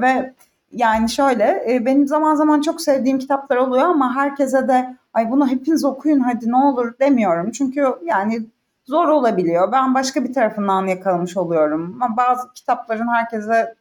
ve 0.00 0.32
yani 0.72 1.10
şöyle 1.10 1.64
e, 1.68 1.86
benim 1.86 2.06
zaman 2.06 2.34
zaman 2.34 2.60
çok 2.60 2.80
sevdiğim 2.80 3.18
kitaplar 3.18 3.56
oluyor 3.56 3.84
ama 3.84 4.16
herkese 4.16 4.68
de 4.68 4.96
ay 5.14 5.30
bunu 5.30 5.48
hepiniz 5.48 5.84
okuyun 5.84 6.20
hadi 6.20 6.50
ne 6.50 6.56
olur 6.56 6.92
demiyorum. 7.00 7.50
Çünkü 7.50 7.86
yani 8.04 8.46
zor 8.84 9.08
olabiliyor. 9.08 9.72
Ben 9.72 9.94
başka 9.94 10.24
bir 10.24 10.34
tarafından 10.34 10.86
yakalamış 10.86 11.36
oluyorum. 11.36 12.00
Bazı 12.16 12.52
kitapların 12.54 13.08
herkese 13.08 13.74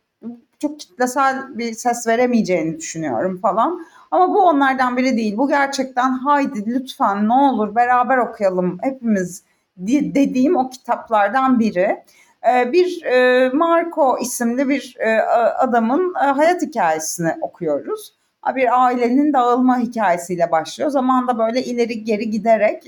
çok 0.59 0.79
kitlesel 0.79 1.57
bir 1.57 1.73
ses 1.73 2.07
veremeyeceğini 2.07 2.77
düşünüyorum 2.77 3.39
falan. 3.41 3.85
Ama 4.11 4.29
bu 4.29 4.41
onlardan 4.41 4.97
biri 4.97 5.17
değil. 5.17 5.37
Bu 5.37 5.47
gerçekten 5.47 6.11
haydi 6.11 6.65
lütfen 6.65 7.27
ne 7.27 7.33
olur 7.33 7.75
beraber 7.75 8.17
okuyalım 8.17 8.77
hepimiz 8.81 9.43
dediğim 9.77 10.55
o 10.55 10.69
kitaplardan 10.69 11.59
biri. 11.59 12.03
Ee, 12.49 12.71
bir 12.71 13.03
e, 13.03 13.49
Marco 13.49 14.17
isimli 14.21 14.69
bir 14.69 14.95
e, 14.99 15.21
adamın 15.57 16.13
e, 16.15 16.25
hayat 16.25 16.61
hikayesini 16.61 17.35
okuyoruz. 17.41 18.13
Bir 18.55 18.85
ailenin 18.85 19.33
dağılma 19.33 19.79
hikayesiyle 19.79 20.51
başlıyor. 20.51 20.89
Zamanda 20.89 21.37
böyle 21.37 21.63
ileri 21.63 22.03
geri 22.03 22.29
giderek 22.29 22.83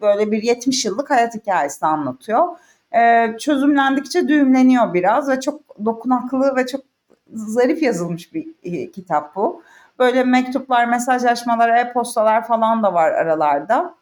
böyle 0.00 0.32
bir 0.32 0.42
70 0.42 0.84
yıllık 0.84 1.10
hayat 1.10 1.34
hikayesini 1.34 1.88
anlatıyor. 1.88 2.48
Çözümlendikçe 3.38 4.28
düğümleniyor 4.28 4.94
biraz 4.94 5.28
ve 5.28 5.40
çok 5.40 5.84
dokunaklı 5.84 6.56
ve 6.56 6.66
çok 6.66 6.80
zarif 7.32 7.82
yazılmış 7.82 8.34
bir 8.34 8.46
kitap 8.92 9.36
bu. 9.36 9.62
Böyle 9.98 10.24
mektuplar, 10.24 10.84
mesajlaşmalar, 10.84 11.68
e-postalar 11.68 12.46
falan 12.46 12.82
da 12.82 12.94
var 12.94 13.12
aralarda. 13.12 13.94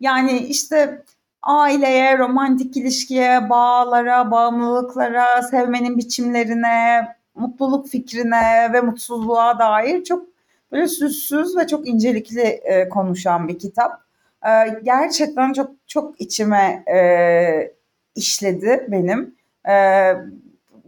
Yani 0.00 0.38
işte 0.38 1.02
aileye, 1.42 2.18
romantik 2.18 2.76
ilişkiye, 2.76 3.50
bağlara, 3.50 4.30
bağımlılıklara, 4.30 5.42
sevmenin 5.42 5.98
biçimlerine, 5.98 7.08
mutluluk 7.34 7.88
fikrine 7.88 8.72
ve 8.72 8.80
mutsuzluğa 8.80 9.58
dair 9.58 10.04
çok 10.04 10.26
böyle 10.72 10.88
süssüz 10.88 11.56
ve 11.56 11.66
çok 11.66 11.88
incelikli 11.88 12.40
e, 12.40 12.88
konuşan 12.88 13.48
bir 13.48 13.58
kitap. 13.58 13.92
E, 14.46 14.50
gerçekten 14.82 15.52
çok 15.52 15.70
çok 15.86 16.20
içime 16.20 16.84
e, 16.94 17.00
işledi 18.14 18.86
benim. 18.88 19.34
E, 19.68 19.74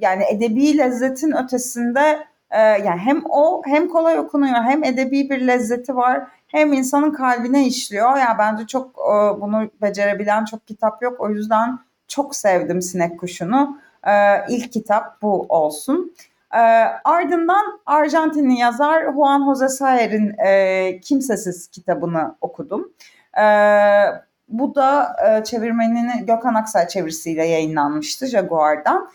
yani 0.00 0.24
edebi 0.30 0.78
lezzetin 0.78 1.44
ötesinde 1.44 2.26
e, 2.50 2.58
yani 2.60 3.00
hem 3.00 3.22
o 3.30 3.62
hem 3.66 3.88
kolay 3.88 4.18
okunuyor 4.18 4.62
hem 4.62 4.84
edebi 4.84 5.30
bir 5.30 5.46
lezzeti 5.46 5.96
var 5.96 6.22
hem 6.52 6.72
insanın 6.72 7.12
kalbine 7.12 7.66
işliyor. 7.66 8.10
Ya 8.10 8.18
yani 8.18 8.38
bence 8.38 8.66
çok 8.66 8.90
e, 8.90 9.40
bunu 9.40 9.70
becerebilen 9.82 10.44
çok 10.44 10.66
kitap 10.66 11.02
yok. 11.02 11.20
O 11.20 11.28
yüzden 11.30 11.78
çok 12.08 12.36
sevdim 12.36 12.82
Sinek 12.82 13.20
Kuşu'nu. 13.20 13.78
E, 14.06 14.12
ilk 14.48 14.72
kitap 14.72 15.22
bu 15.22 15.46
olsun. 15.48 16.14
E, 16.54 16.60
ardından 17.04 17.80
Arjantinli 17.86 18.54
yazar 18.54 19.12
Juan 19.12 19.44
Jose 19.44 19.68
Sayer'in 19.68 20.38
e, 20.46 21.00
Kimsesiz 21.00 21.68
kitabını 21.68 22.36
okudum. 22.40 22.92
E, 23.38 23.44
bu 24.48 24.74
da 24.74 25.16
e, 25.26 25.44
çevirmenini 25.44 26.26
Gökhan 26.26 26.54
Aksay 26.54 26.88
çevirisiyle 26.88 27.46
yayınlanmıştı 27.46 28.26
Jaguar'dan. 28.26 29.10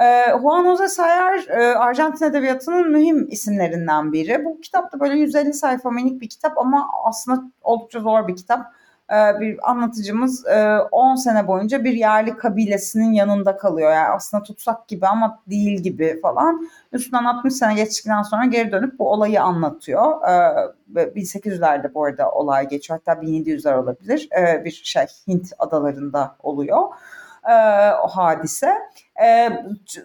Ee, 0.00 0.24
Juan 0.42 0.64
Jose 0.64 0.88
Sayar 0.88 1.46
e, 1.48 1.76
Arjantin 1.76 2.24
Edebiyatı'nın 2.24 2.90
mühim 2.90 3.28
isimlerinden 3.30 4.12
biri. 4.12 4.44
Bu 4.44 4.60
kitap 4.60 4.92
da 4.92 5.00
böyle 5.00 5.18
150 5.18 5.52
sayfa 5.52 5.90
minik 5.90 6.20
bir 6.20 6.28
kitap 6.28 6.58
ama 6.58 6.88
aslında 7.04 7.42
oldukça 7.62 8.00
zor 8.00 8.28
bir 8.28 8.36
kitap. 8.36 8.72
e, 9.12 9.40
bir 9.40 9.70
anlatıcımız 9.70 10.46
e, 10.46 10.78
10 10.78 11.14
sene 11.14 11.46
boyunca 11.46 11.84
bir 11.84 11.92
yerli 11.92 12.36
kabilesinin 12.36 13.12
yanında 13.12 13.56
kalıyor. 13.56 13.92
Yani 13.92 14.08
aslında 14.08 14.42
tutsak 14.42 14.88
gibi 14.88 15.06
ama 15.06 15.40
değil 15.46 15.78
gibi 15.82 16.20
falan. 16.22 16.68
Üstünden 16.92 17.24
60 17.24 17.54
sene 17.54 17.74
geçtikten 17.74 18.22
sonra 18.22 18.44
geri 18.44 18.72
dönüp 18.72 18.98
bu 18.98 19.12
olayı 19.12 19.42
anlatıyor. 19.42 20.22
E, 20.22 21.08
1800'lerde 21.14 21.94
bu 21.94 22.04
arada 22.04 22.30
olay 22.30 22.68
geçiyor. 22.68 23.00
Hatta 23.04 23.20
1700'ler 23.20 23.74
olabilir. 23.74 24.28
E, 24.38 24.64
bir 24.64 24.70
şey 24.70 25.06
Hint 25.28 25.52
adalarında 25.58 26.36
oluyor 26.42 26.88
e, 27.48 27.52
o 27.92 28.08
hadise. 28.08 28.74
E, 29.22 29.50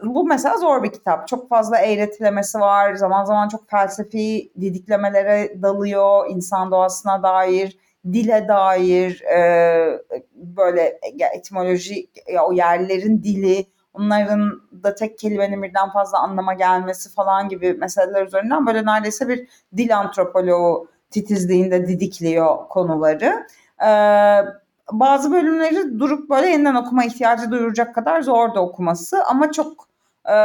bu 0.04 0.26
mesela 0.26 0.58
zor 0.58 0.84
bir 0.84 0.92
kitap. 0.92 1.28
Çok 1.28 1.50
fazla 1.50 1.78
eğretilemesi 1.78 2.60
var. 2.60 2.96
Zaman 2.96 3.26
zaman 3.26 3.48
çok 3.48 3.70
felsefi 3.70 4.52
didiklemelere 4.62 5.62
dalıyor. 5.62 6.30
insan 6.30 6.72
doğasına 6.72 7.24
dair, 7.24 7.78
dile 8.12 8.48
dair, 8.48 9.22
e, 9.22 10.00
böyle 10.36 11.00
etimoloji, 11.36 12.08
o 12.48 12.54
yerlerin 12.54 13.24
dili, 13.24 13.66
onların 13.94 14.62
da 14.84 14.96
tek 14.96 15.20
kelimenin 15.20 15.64
birden 15.64 15.92
fazla 15.92 16.20
anlama 16.20 16.54
gelmesi 16.54 17.14
falan 17.14 17.50
gibi 17.50 17.74
meseleler 17.74 18.26
üzerinden 18.26 18.68
böyle 18.68 18.86
neredeyse 18.86 19.28
bir 19.28 19.48
dil 19.78 19.98
antropoloğu 19.98 20.88
titizliğinde 21.12 21.88
didikliyor 21.88 22.68
konuları. 22.70 23.48
Ee, 23.86 24.63
bazı 24.92 25.32
bölümleri 25.32 26.00
durup 26.00 26.30
böyle 26.30 26.50
yeniden 26.50 26.76
okuma 26.76 27.06
ihtiyacı 27.06 27.52
duyuracak 27.52 27.96
kadar 27.96 28.22
zor 28.22 28.56
da 28.56 28.62
okuması 28.62 29.24
ama 29.24 29.52
çok 29.52 29.88
e, 30.30 30.36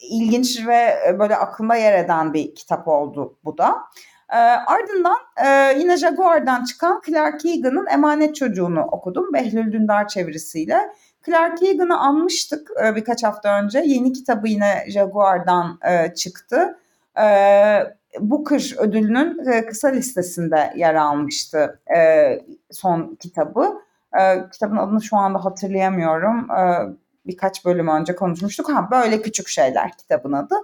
ilginç 0.00 0.66
ve 0.66 0.96
böyle 1.18 1.36
aklımda 1.36 1.74
yer 1.74 2.04
eden 2.04 2.34
bir 2.34 2.54
kitap 2.54 2.88
oldu 2.88 3.38
bu 3.44 3.58
da. 3.58 3.76
E, 4.32 4.36
ardından 4.66 5.16
e, 5.44 5.78
yine 5.78 5.96
Jaguar'dan 5.96 6.64
çıkan 6.64 7.00
Clark 7.06 7.44
Egan'ın 7.44 7.86
Emanet 7.86 8.36
Çocuğunu 8.36 8.82
okudum. 8.82 9.32
Behlül 9.32 9.72
Dündar 9.72 10.08
çevirisiyle. 10.08 10.80
Clark 11.26 11.62
Egan'ı 11.62 11.98
anmıştık 11.98 12.70
e, 12.84 12.96
birkaç 12.96 13.24
hafta 13.24 13.60
önce. 13.62 13.82
Yeni 13.86 14.12
kitabı 14.12 14.48
yine 14.48 14.84
Jaguar'dan 14.88 15.78
e, 15.90 16.14
çıktı. 16.14 16.78
E, 17.20 17.26
Booker 18.20 18.74
ödülünün 18.78 19.46
e, 19.52 19.66
kısa 19.66 19.88
listesinde 19.88 20.72
yer 20.76 20.94
almıştı 20.94 21.80
e, 21.96 21.98
son 22.70 23.16
kitabı. 23.20 23.80
E, 24.20 24.50
kitabın 24.52 24.76
adını 24.76 25.02
şu 25.02 25.16
anda 25.16 25.44
hatırlayamıyorum. 25.44 26.48
birkaç 27.26 27.64
bölüm 27.64 27.88
önce 27.88 28.16
konuşmuştuk. 28.16 28.68
Ha 28.68 28.88
böyle 28.90 29.22
küçük 29.22 29.48
şeyler 29.48 29.92
kitabın 29.96 30.32
adı. 30.32 30.54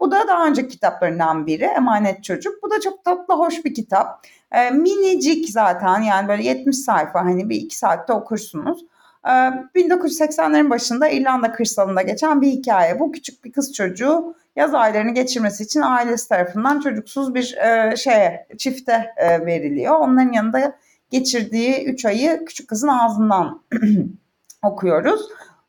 Bu 0.00 0.10
da 0.10 0.28
daha 0.28 0.46
önceki 0.46 0.68
kitaplarından 0.68 1.46
biri 1.46 1.64
Emanet 1.64 2.24
Çocuk. 2.24 2.62
Bu 2.62 2.70
da 2.70 2.80
çok 2.80 3.04
tatlı, 3.04 3.34
hoş 3.34 3.64
bir 3.64 3.74
kitap. 3.74 4.26
Minicik 4.72 5.50
zaten 5.50 6.00
yani 6.00 6.28
böyle 6.28 6.44
70 6.44 6.76
sayfa 6.76 7.24
hani 7.24 7.48
bir 7.48 7.56
iki 7.56 7.78
saatte 7.78 8.12
okursunuz. 8.12 8.84
1980'lerin 9.26 10.70
başında 10.70 11.08
İrlanda 11.08 11.52
kırsalında 11.52 12.02
geçen 12.02 12.42
bir 12.42 12.48
hikaye. 12.48 13.00
Bu 13.00 13.12
küçük 13.12 13.44
bir 13.44 13.52
kız 13.52 13.72
çocuğu 13.72 14.34
yaz 14.56 14.74
aylarını 14.74 15.10
geçirmesi 15.10 15.64
için 15.64 15.80
ailesi 15.80 16.28
tarafından 16.28 16.80
çocuksuz 16.80 17.34
bir 17.34 17.56
e, 17.56 17.96
şeye 17.96 18.46
çifte 18.58 19.06
e, 19.16 19.46
veriliyor. 19.46 19.94
Onların 20.00 20.32
yanında 20.32 20.76
geçirdiği 21.10 21.84
3 21.84 22.04
ayı 22.04 22.44
küçük 22.44 22.68
kızın 22.68 22.88
ağzından 22.88 23.62
okuyoruz. 24.62 25.20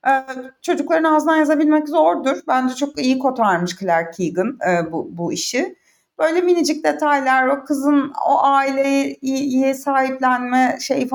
Ee, 0.07 0.25
çocukların 0.61 1.13
ağzından 1.13 1.35
yazabilmek 1.35 1.89
zordur. 1.89 2.37
Bence 2.47 2.75
çok 2.75 2.99
iyi 2.99 3.19
kotarmış 3.19 3.77
Claire 3.77 4.11
Keegan 4.11 4.59
e, 4.69 4.91
bu, 4.91 5.09
bu 5.11 5.33
işi. 5.33 5.75
Böyle 6.19 6.41
minicik 6.41 6.83
detaylar, 6.83 7.47
o 7.47 7.65
kızın 7.65 8.13
o 8.27 8.43
aileye 8.43 9.73
sahiplenme 9.73 10.77
şey 10.81 11.09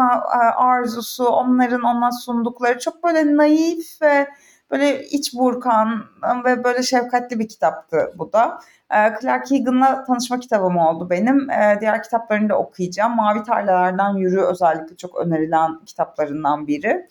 arzusu, 0.56 1.26
onların 1.26 1.82
ona 1.82 2.12
sundukları 2.12 2.78
çok 2.78 3.04
böyle 3.04 3.36
naif 3.36 4.02
ve 4.02 4.28
böyle 4.70 5.04
iç 5.04 5.34
burkan 5.34 6.04
ve 6.44 6.64
böyle 6.64 6.82
şefkatli 6.82 7.38
bir 7.38 7.48
kitaptı 7.48 8.12
bu 8.18 8.32
da. 8.32 8.60
Ee, 8.94 9.14
Clark 9.20 9.52
Egan'la 9.52 10.04
tanışma 10.04 10.40
kitabım 10.40 10.76
oldu 10.76 11.10
benim. 11.10 11.50
Ee, 11.50 11.78
diğer 11.80 12.02
kitaplarını 12.02 12.48
da 12.48 12.58
okuyacağım. 12.58 13.16
Mavi 13.16 13.42
Tarlalardan 13.42 14.16
Yürü 14.16 14.40
özellikle 14.40 14.96
çok 14.96 15.16
önerilen 15.16 15.84
kitaplarından 15.86 16.66
biri. 16.66 17.08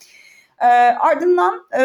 E, 0.61 0.65
ardından 0.99 1.63
e, 1.79 1.83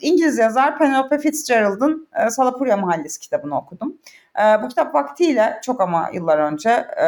İngiliz 0.00 0.38
yazar 0.38 0.78
Penelope 0.78 1.18
Fitzgerald'ın 1.18 2.08
e, 2.26 2.30
Salapurya 2.30 2.76
Mahallesi 2.76 3.20
kitabını 3.20 3.58
okudum. 3.58 3.98
E, 4.42 4.62
bu 4.62 4.68
kitap 4.68 4.94
vaktiyle 4.94 5.60
çok 5.62 5.80
ama 5.80 6.10
yıllar 6.12 6.38
önce 6.38 6.70
e, 6.96 7.06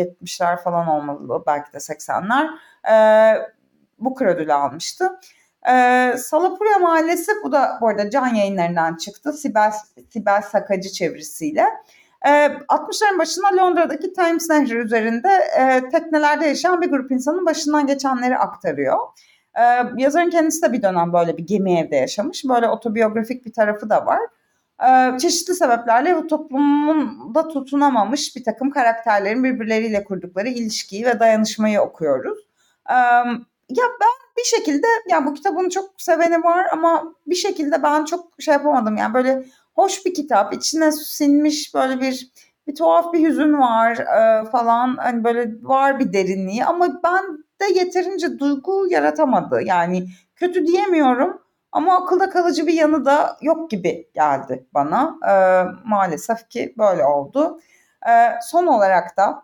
70'ler 0.00 0.62
falan 0.62 0.88
olmalı 0.88 1.44
belki 1.46 1.72
de 1.72 1.76
80'ler 1.76 2.48
e, 2.90 2.96
Booker 3.98 4.26
ödülü 4.26 4.52
almıştı. 4.52 5.20
E, 5.68 6.14
Salapurya 6.18 6.78
Mahallesi 6.78 7.32
bu 7.44 7.52
da 7.52 7.78
bu 7.80 7.88
arada 7.88 8.10
can 8.10 8.26
yayınlarından 8.26 8.96
çıktı. 8.96 9.32
Sibel, 9.32 9.72
Sibel 10.10 10.42
Sakacı 10.42 10.88
çevirisiyle. 10.88 11.64
E, 12.26 12.30
60'ların 12.46 13.18
başında 13.18 13.56
Londra'daki 13.56 14.12
Thames 14.12 14.50
Nehri 14.50 14.74
üzerinde 14.74 15.28
e, 15.58 15.88
teknelerde 15.88 16.46
yaşayan 16.46 16.80
bir 16.80 16.90
grup 16.90 17.10
insanın 17.10 17.46
başından 17.46 17.86
geçenleri 17.86 18.38
aktarıyor. 18.38 18.98
Ee, 19.56 19.82
yazarın 19.96 20.30
kendisi 20.30 20.62
de 20.62 20.72
bir 20.72 20.82
dönem 20.82 21.12
böyle 21.12 21.36
bir 21.36 21.46
gemi 21.46 21.78
evde 21.78 21.96
yaşamış. 21.96 22.44
Böyle 22.44 22.68
otobiyografik 22.68 23.46
bir 23.46 23.52
tarafı 23.52 23.90
da 23.90 24.06
var. 24.06 24.20
Ee, 24.84 25.18
çeşitli 25.18 25.54
sebeplerle 25.54 26.16
bu 26.16 26.26
toplumda 26.26 27.48
tutunamamış 27.48 28.36
bir 28.36 28.44
takım 28.44 28.70
karakterlerin 28.70 29.44
birbirleriyle 29.44 30.04
kurdukları 30.04 30.48
ilişkiyi 30.48 31.06
ve 31.06 31.20
dayanışmayı 31.20 31.80
okuyoruz. 31.80 32.38
Ee, 32.90 32.94
ya 33.70 33.84
ben 34.00 34.26
bir 34.38 34.44
şekilde 34.44 34.86
yani 35.10 35.26
bu 35.26 35.34
kitabın 35.34 35.68
çok 35.68 35.90
seveni 35.98 36.44
var 36.44 36.66
ama 36.72 37.14
bir 37.26 37.34
şekilde 37.34 37.82
ben 37.82 38.04
çok 38.04 38.32
şey 38.38 38.52
yapamadım 38.52 38.96
yani 38.96 39.14
böyle 39.14 39.46
hoş 39.74 40.06
bir 40.06 40.14
kitap 40.14 40.54
içine 40.54 40.92
sinmiş 40.92 41.74
böyle 41.74 42.00
bir 42.00 42.30
bir 42.66 42.74
tuhaf 42.74 43.12
bir 43.12 43.28
hüzün 43.28 43.58
var 43.58 43.96
e, 43.96 44.44
falan 44.50 44.96
hani 44.96 45.24
böyle 45.24 45.52
var 45.62 45.98
bir 45.98 46.12
derinliği 46.12 46.64
ama 46.64 47.02
ben 47.04 47.38
de 47.60 47.78
yeterince 47.78 48.38
duygu 48.38 48.86
yaratamadı. 48.90 49.62
Yani 49.62 50.06
kötü 50.36 50.66
diyemiyorum 50.66 51.42
ama 51.76 51.96
akılda 51.96 52.30
kalıcı 52.30 52.66
bir 52.66 52.74
yanı 52.74 53.04
da 53.04 53.36
yok 53.40 53.70
gibi 53.70 54.08
geldi 54.14 54.66
bana. 54.74 55.16
E, 55.28 55.32
maalesef 55.84 56.48
ki 56.48 56.74
böyle 56.78 57.04
oldu. 57.04 57.60
E, 58.08 58.12
son 58.42 58.66
olarak 58.66 59.16
da 59.16 59.42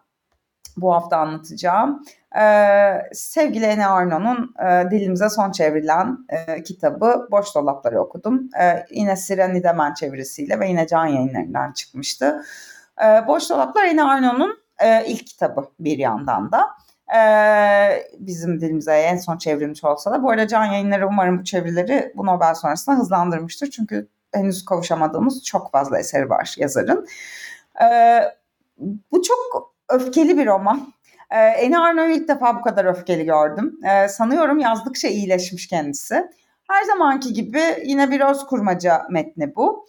bu 0.77 0.95
hafta 0.95 1.17
anlatacağım. 1.17 2.05
Ee, 2.39 3.03
sevgili 3.13 3.65
Ene 3.65 3.87
Arno'nun 3.87 4.55
e, 4.67 4.91
dilimize 4.91 5.29
son 5.29 5.53
çevrilen 5.53 6.19
e, 6.29 6.63
kitabı 6.63 7.29
Boş 7.31 7.55
Dolapları 7.55 8.01
okudum. 8.01 8.49
E, 8.61 8.87
yine 8.91 9.17
Siren 9.17 9.55
İdemen 9.55 9.95
çevirisiyle 9.95 10.61
ve 10.61 10.69
yine 10.69 10.87
Can 10.87 11.07
Yayınları'ndan 11.07 11.73
çıkmıştı. 11.73 12.45
E, 13.05 13.27
Boş 13.27 13.51
Dolaplar 13.51 13.85
Ene 13.85 14.05
Arno'nun 14.05 14.59
e, 14.79 15.07
ilk 15.07 15.27
kitabı 15.27 15.65
bir 15.81 15.99
yandan 15.99 16.53
da. 16.53 16.69
Ee, 17.17 18.09
bizim 18.19 18.61
dilimize 18.61 18.93
en 18.93 19.17
son 19.17 19.39
çevrilmiş 19.39 19.85
olsa 19.85 20.13
da. 20.13 20.23
Bu 20.23 20.31
arada 20.31 20.49
Can 20.49 20.65
Yayınları 20.65 21.09
umarım 21.09 21.39
bu 21.39 21.45
çevirileri 21.45 22.13
bu 22.17 22.27
Nobel 22.27 22.55
sonrasında 22.55 22.97
hızlandırmıştır. 22.97 23.71
Çünkü 23.71 24.09
henüz 24.35 24.65
kavuşamadığımız 24.65 25.45
çok 25.45 25.73
fazla 25.73 25.99
eseri 25.99 26.31
var 26.31 26.55
yazarın. 26.59 27.07
Ee, 27.83 28.21
bu 29.13 29.23
çok 29.23 29.73
öfkeli 29.89 30.39
bir 30.39 30.47
roman. 30.47 30.93
Ee, 31.31 31.37
Eni 31.37 31.79
Arno'yu 31.79 32.15
ilk 32.15 32.29
defa 32.29 32.57
bu 32.57 32.63
kadar 32.63 32.85
öfkeli 32.85 33.25
gördüm. 33.25 33.79
Ee, 33.85 34.09
sanıyorum 34.09 34.59
yazdıkça 34.59 35.09
iyileşmiş 35.09 35.69
kendisi. 35.69 36.15
Her 36.69 36.85
zamanki 36.85 37.33
gibi 37.33 37.63
yine 37.85 38.11
bir 38.11 38.21
öz 38.21 38.47
kurmaca 38.47 39.07
metni 39.11 39.57
bu 39.57 39.87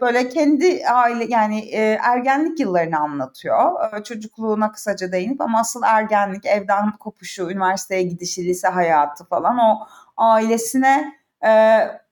böyle 0.00 0.28
kendi 0.28 0.86
aile 0.86 1.24
yani 1.28 1.70
ergenlik 2.02 2.60
yıllarını 2.60 2.98
anlatıyor. 2.98 3.72
Çocukluğuna 4.04 4.72
kısaca 4.72 5.12
değinip 5.12 5.40
ama 5.40 5.60
asıl 5.60 5.82
ergenlik, 5.86 6.46
evden 6.46 6.92
kopuşu, 6.92 7.50
üniversiteye 7.50 8.02
gidişi, 8.02 8.44
lise 8.44 8.68
hayatı 8.68 9.24
falan 9.24 9.58
o 9.58 9.86
ailesine 10.16 11.14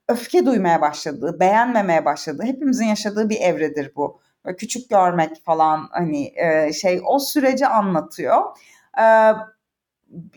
öfke 0.07 0.45
duymaya 0.45 0.81
başladığı, 0.81 1.39
beğenmemeye 1.39 2.05
başladığı, 2.05 2.43
hepimizin 2.43 2.85
yaşadığı 2.85 3.29
bir 3.29 3.41
evredir 3.41 3.91
bu. 3.95 4.19
Böyle 4.45 4.57
küçük 4.57 4.89
görmek 4.89 5.45
falan 5.45 5.87
hani 5.91 6.33
şey 6.73 7.01
o 7.05 7.19
süreci 7.19 7.67
anlatıyor. 7.67 8.41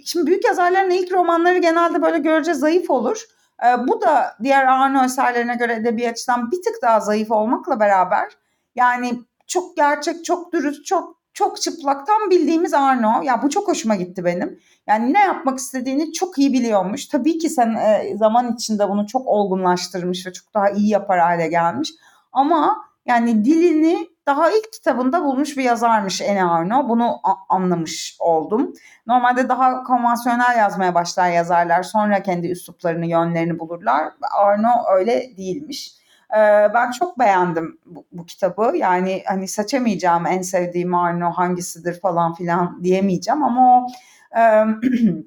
Şimdi 0.04 0.26
büyük 0.26 0.44
yazarların 0.44 0.90
ilk 0.90 1.12
romanları 1.12 1.58
genelde 1.58 2.02
böyle 2.02 2.18
görece 2.18 2.54
zayıf 2.54 2.90
olur. 2.90 3.24
E, 3.62 3.88
bu 3.88 4.00
da 4.00 4.36
diğer 4.42 4.66
Arno 4.66 5.04
eserlerine 5.04 5.54
göre 5.54 5.74
edebiyatçıdan 5.74 6.50
bir 6.50 6.62
tık 6.62 6.82
daha 6.82 7.00
zayıf 7.00 7.30
olmakla 7.30 7.80
beraber 7.80 8.32
yani 8.74 9.22
çok 9.46 9.76
gerçek, 9.76 10.24
çok 10.24 10.52
dürüst, 10.52 10.84
çok 10.84 11.24
çok 11.34 11.60
çıplaktan 11.60 12.30
bildiğimiz 12.30 12.74
Arno. 12.74 13.22
Ya 13.22 13.42
bu 13.42 13.50
çok 13.50 13.68
hoşuma 13.68 13.94
gitti 13.94 14.24
benim. 14.24 14.60
Yani 14.86 15.12
ne 15.12 15.20
yapmak 15.20 15.58
istediğini 15.58 16.12
çok 16.12 16.38
iyi 16.38 16.52
biliyormuş. 16.52 17.06
Tabii 17.06 17.38
ki 17.38 17.50
sen 17.50 17.74
e, 17.74 18.16
zaman 18.16 18.54
içinde 18.54 18.88
bunu 18.88 19.06
çok 19.06 19.26
olgunlaştırmış 19.26 20.26
ve 20.26 20.32
çok 20.32 20.54
daha 20.54 20.70
iyi 20.70 20.88
yapar 20.88 21.18
hale 21.18 21.48
gelmiş. 21.48 21.92
Ama 22.32 22.76
yani 23.06 23.44
dilini 23.44 24.08
daha 24.26 24.50
ilk 24.50 24.72
kitabında 24.72 25.24
bulmuş 25.24 25.56
bir 25.56 25.62
yazarmış 25.62 26.20
Ene 26.20 26.44
Arno. 26.44 26.88
Bunu 26.88 27.20
anlamış 27.48 28.16
oldum. 28.18 28.72
Normalde 29.06 29.48
daha 29.48 29.82
konvansiyonel 29.82 30.58
yazmaya 30.58 30.94
başlar 30.94 31.30
yazarlar. 31.30 31.82
Sonra 31.82 32.22
kendi 32.22 32.48
üsluplarını, 32.48 33.06
yönlerini 33.06 33.58
bulurlar. 33.58 34.12
Arno 34.38 34.68
öyle 34.96 35.36
değilmiş. 35.36 36.04
Ee, 36.30 36.70
ben 36.74 36.90
çok 36.90 37.18
beğendim 37.18 37.78
bu, 37.86 38.06
bu 38.12 38.26
kitabı. 38.26 38.76
Yani 38.76 39.22
hani 39.26 39.48
seçemeyeceğim 39.48 40.26
en 40.26 40.42
sevdiğim 40.42 40.94
Arno 40.94 41.30
hangisidir 41.30 42.00
falan 42.00 42.34
filan 42.34 42.84
diyemeyeceğim 42.84 43.42
ama 43.42 43.78
o 43.78 43.86
e, 44.38 44.64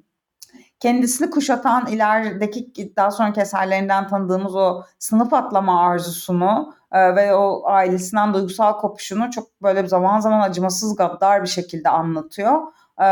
kendisini 0.80 1.30
kuşatan 1.30 1.86
ilerideki 1.86 2.96
daha 2.96 3.10
sonraki 3.10 3.40
eserlerinden 3.40 4.08
tanıdığımız 4.08 4.56
o 4.56 4.82
sınıf 4.98 5.32
atlama 5.32 5.80
arzusunu 5.80 6.74
e, 6.92 7.16
ve 7.16 7.34
o 7.34 7.62
ailesinden 7.66 8.34
duygusal 8.34 8.78
kopuşunu 8.78 9.30
çok 9.30 9.62
böyle 9.62 9.86
zaman 9.88 10.20
zaman 10.20 10.40
acımasız 10.40 10.96
gaddar 10.96 11.42
bir 11.42 11.48
şekilde 11.48 11.88
anlatıyor. 11.88 12.62
E, 12.98 13.06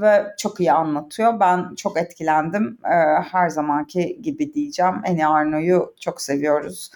ve 0.00 0.26
çok 0.38 0.60
iyi 0.60 0.72
anlatıyor. 0.72 1.40
Ben 1.40 1.74
çok 1.74 1.96
etkilendim. 1.98 2.78
E, 2.84 3.22
her 3.32 3.48
zamanki 3.48 4.22
gibi 4.22 4.54
diyeceğim. 4.54 4.94
Eni 5.04 5.26
Arno'yu 5.26 5.94
çok 6.00 6.20
seviyoruz. 6.20 6.90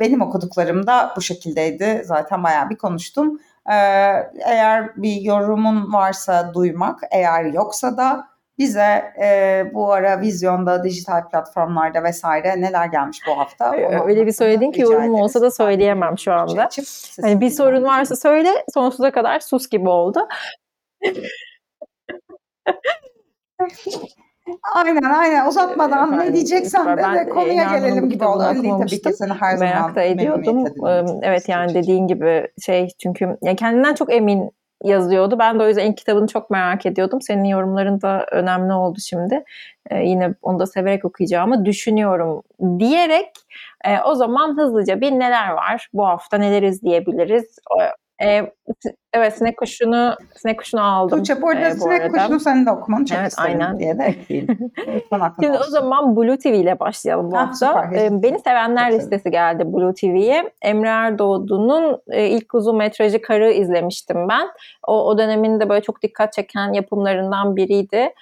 Benim 0.00 0.22
okuduklarım 0.22 0.86
da 0.86 1.12
bu 1.16 1.20
şekildeydi. 1.20 2.02
Zaten 2.04 2.42
bayağı 2.42 2.70
bir 2.70 2.76
konuştum. 2.76 3.40
Eğer 3.66 4.96
bir 4.96 5.20
yorumun 5.20 5.92
varsa 5.92 6.54
duymak, 6.54 7.00
eğer 7.10 7.44
yoksa 7.44 7.96
da 7.96 8.28
bize 8.58 9.12
e, 9.22 9.64
bu 9.74 9.92
ara 9.92 10.20
vizyonda, 10.20 10.84
dijital 10.84 11.28
platformlarda 11.28 12.04
vesaire 12.04 12.60
neler 12.60 12.86
gelmiş 12.86 13.20
bu 13.28 13.38
hafta? 13.38 13.70
Onu 13.70 14.04
Öyle 14.04 14.26
bir 14.26 14.32
söyledin 14.32 14.72
ki 14.72 14.80
yorum 14.80 15.14
olsa 15.14 15.40
da 15.40 15.50
söyleyemem 15.50 16.18
şu 16.18 16.32
anda. 16.32 16.64
Açıp, 16.64 16.84
hani 17.22 17.40
bir 17.40 17.50
sorun 17.50 17.82
varsa 17.84 18.16
söyle, 18.16 18.64
sonsuza 18.74 19.10
kadar 19.10 19.40
sus 19.40 19.68
gibi 19.68 19.88
oldu. 19.88 20.28
Aynen 24.74 25.02
aynen 25.02 25.46
uzatmadan 25.46 26.18
ne 26.18 26.32
diyeceksen 26.32 26.98
de, 26.98 27.02
de 27.02 27.28
konuya 27.28 27.64
gelelim 27.64 28.08
gibi 28.08 28.24
oldu. 28.24 28.44
Öyle 28.48 28.68
tabii 28.68 29.02
ki 29.02 29.12
seni 29.12 29.32
her 29.32 29.58
merak 29.58 29.80
zaman 29.80 29.94
da 29.94 30.02
ediyordum. 30.02 30.64
Evet 31.22 31.48
yani 31.48 31.74
dediğin 31.74 32.06
gibi 32.06 32.48
şey 32.66 32.88
çünkü 33.02 33.36
ya 33.42 33.56
kendinden 33.56 33.94
çok 33.94 34.12
emin 34.12 34.50
yazıyordu. 34.84 35.38
Ben 35.38 35.58
de 35.58 35.62
o 35.62 35.68
yüzden 35.68 35.90
ilk 35.90 35.96
kitabını 35.96 36.26
çok 36.26 36.50
merak 36.50 36.86
ediyordum. 36.86 37.22
Senin 37.22 37.44
yorumların 37.44 38.02
da 38.02 38.26
önemli 38.32 38.72
oldu 38.72 38.98
şimdi. 39.00 39.44
Ee, 39.90 40.04
yine 40.04 40.34
onu 40.42 40.58
da 40.58 40.66
severek 40.66 41.04
okuyacağımı 41.04 41.64
düşünüyorum 41.64 42.42
diyerek 42.78 43.28
e, 43.84 44.00
o 44.00 44.14
zaman 44.14 44.56
hızlıca 44.58 45.00
bir 45.00 45.12
neler 45.12 45.48
var 45.50 45.88
bu 45.92 46.06
hafta 46.06 46.36
neler 46.38 46.62
izleyebiliriz 46.62 47.58
e, 48.22 48.52
evet 49.12 49.36
sinek 49.38 49.56
kuşunu 49.56 50.14
sinek 50.36 50.58
kuşunu 50.58 50.82
aldım. 50.82 51.18
Tuğçe 51.18 51.42
bu 51.42 51.48
arada 51.48 51.68
e, 51.68 51.70
bu 51.70 51.80
sinek 51.80 52.00
arada. 52.00 52.18
kuşunu 52.18 52.40
senin 52.40 52.66
de 52.66 52.70
okumanı 52.70 53.04
çok 53.04 53.18
evet, 53.18 53.30
isterim 53.30 53.60
aynen. 53.60 53.78
diye 53.78 53.98
de 53.98 54.02
ekleyeyim. 54.04 54.58
Şimdi 55.40 55.58
o 55.58 55.70
zaman 55.70 56.16
Blue 56.16 56.38
TV 56.38 56.46
ile 56.46 56.80
başlayalım 56.80 57.30
bu 57.30 57.36
ha, 57.36 57.40
hafta. 57.40 57.82
Süper, 57.90 58.22
Beni 58.22 58.38
sevenler 58.38 58.90
çok 58.90 59.00
listesi 59.00 59.30
geldi 59.30 59.72
Blue 59.72 59.94
TV'ye. 59.94 60.52
Emre 60.62 60.88
Erdoğdu'nun 60.88 62.02
e, 62.08 62.28
ilk 62.28 62.54
uzun 62.54 62.76
metrajı 62.76 63.22
Karı 63.22 63.52
izlemiştim 63.52 64.28
ben. 64.28 64.48
O, 64.88 65.06
o 65.06 65.18
döneminde 65.18 65.68
böyle 65.68 65.82
çok 65.82 66.02
dikkat 66.02 66.32
çeken 66.32 66.72
yapımlarından 66.72 67.56
biriydi. 67.56 68.14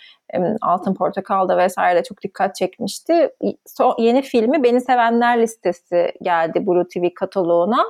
Altın 0.62 0.94
Portakal'da 0.94 1.58
vesaire 1.58 1.98
de 1.98 2.02
çok 2.02 2.22
dikkat 2.22 2.54
çekmişti. 2.54 3.30
So, 3.66 3.94
yeni 3.98 4.22
filmi 4.22 4.62
Beni 4.62 4.80
Sevenler 4.80 5.42
listesi 5.42 6.12
geldi 6.22 6.66
Blue 6.66 6.88
TV 6.88 7.14
kataloğuna. 7.14 7.84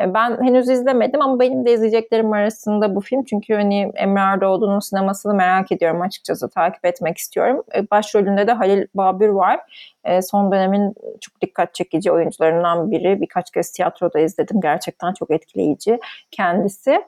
E, 0.00 0.14
ben 0.14 0.42
henüz 0.42 0.68
izlemedim 0.68 1.22
ama 1.22 1.40
benim 1.40 1.66
de 1.66 1.72
izleyeceklerim 1.72 2.32
arasında 2.32 2.94
bu 2.94 3.00
film. 3.00 3.24
Çünkü 3.24 3.54
hani 3.54 3.92
Emre 3.94 4.20
Erdoğdu'nun 4.20 4.80
sinemasını 4.80 5.34
merak 5.34 5.72
ediyorum 5.72 6.00
açıkçası. 6.00 6.50
Takip 6.50 6.84
etmek 6.84 7.18
istiyorum. 7.18 7.62
E, 7.74 7.90
başrolünde 7.90 8.46
de 8.46 8.52
Halil 8.52 8.86
Babür 8.94 9.28
var. 9.28 9.60
E, 10.04 10.22
son 10.22 10.52
dönemin 10.52 10.94
çok 11.20 11.40
dikkat 11.40 11.74
çekici 11.74 12.12
oyuncularından 12.12 12.90
biri. 12.90 13.20
Birkaç 13.20 13.50
kez 13.50 13.72
tiyatroda 13.72 14.18
izledim. 14.18 14.60
Gerçekten 14.60 15.12
çok 15.12 15.30
etkileyici 15.30 15.98
kendisi. 16.30 17.04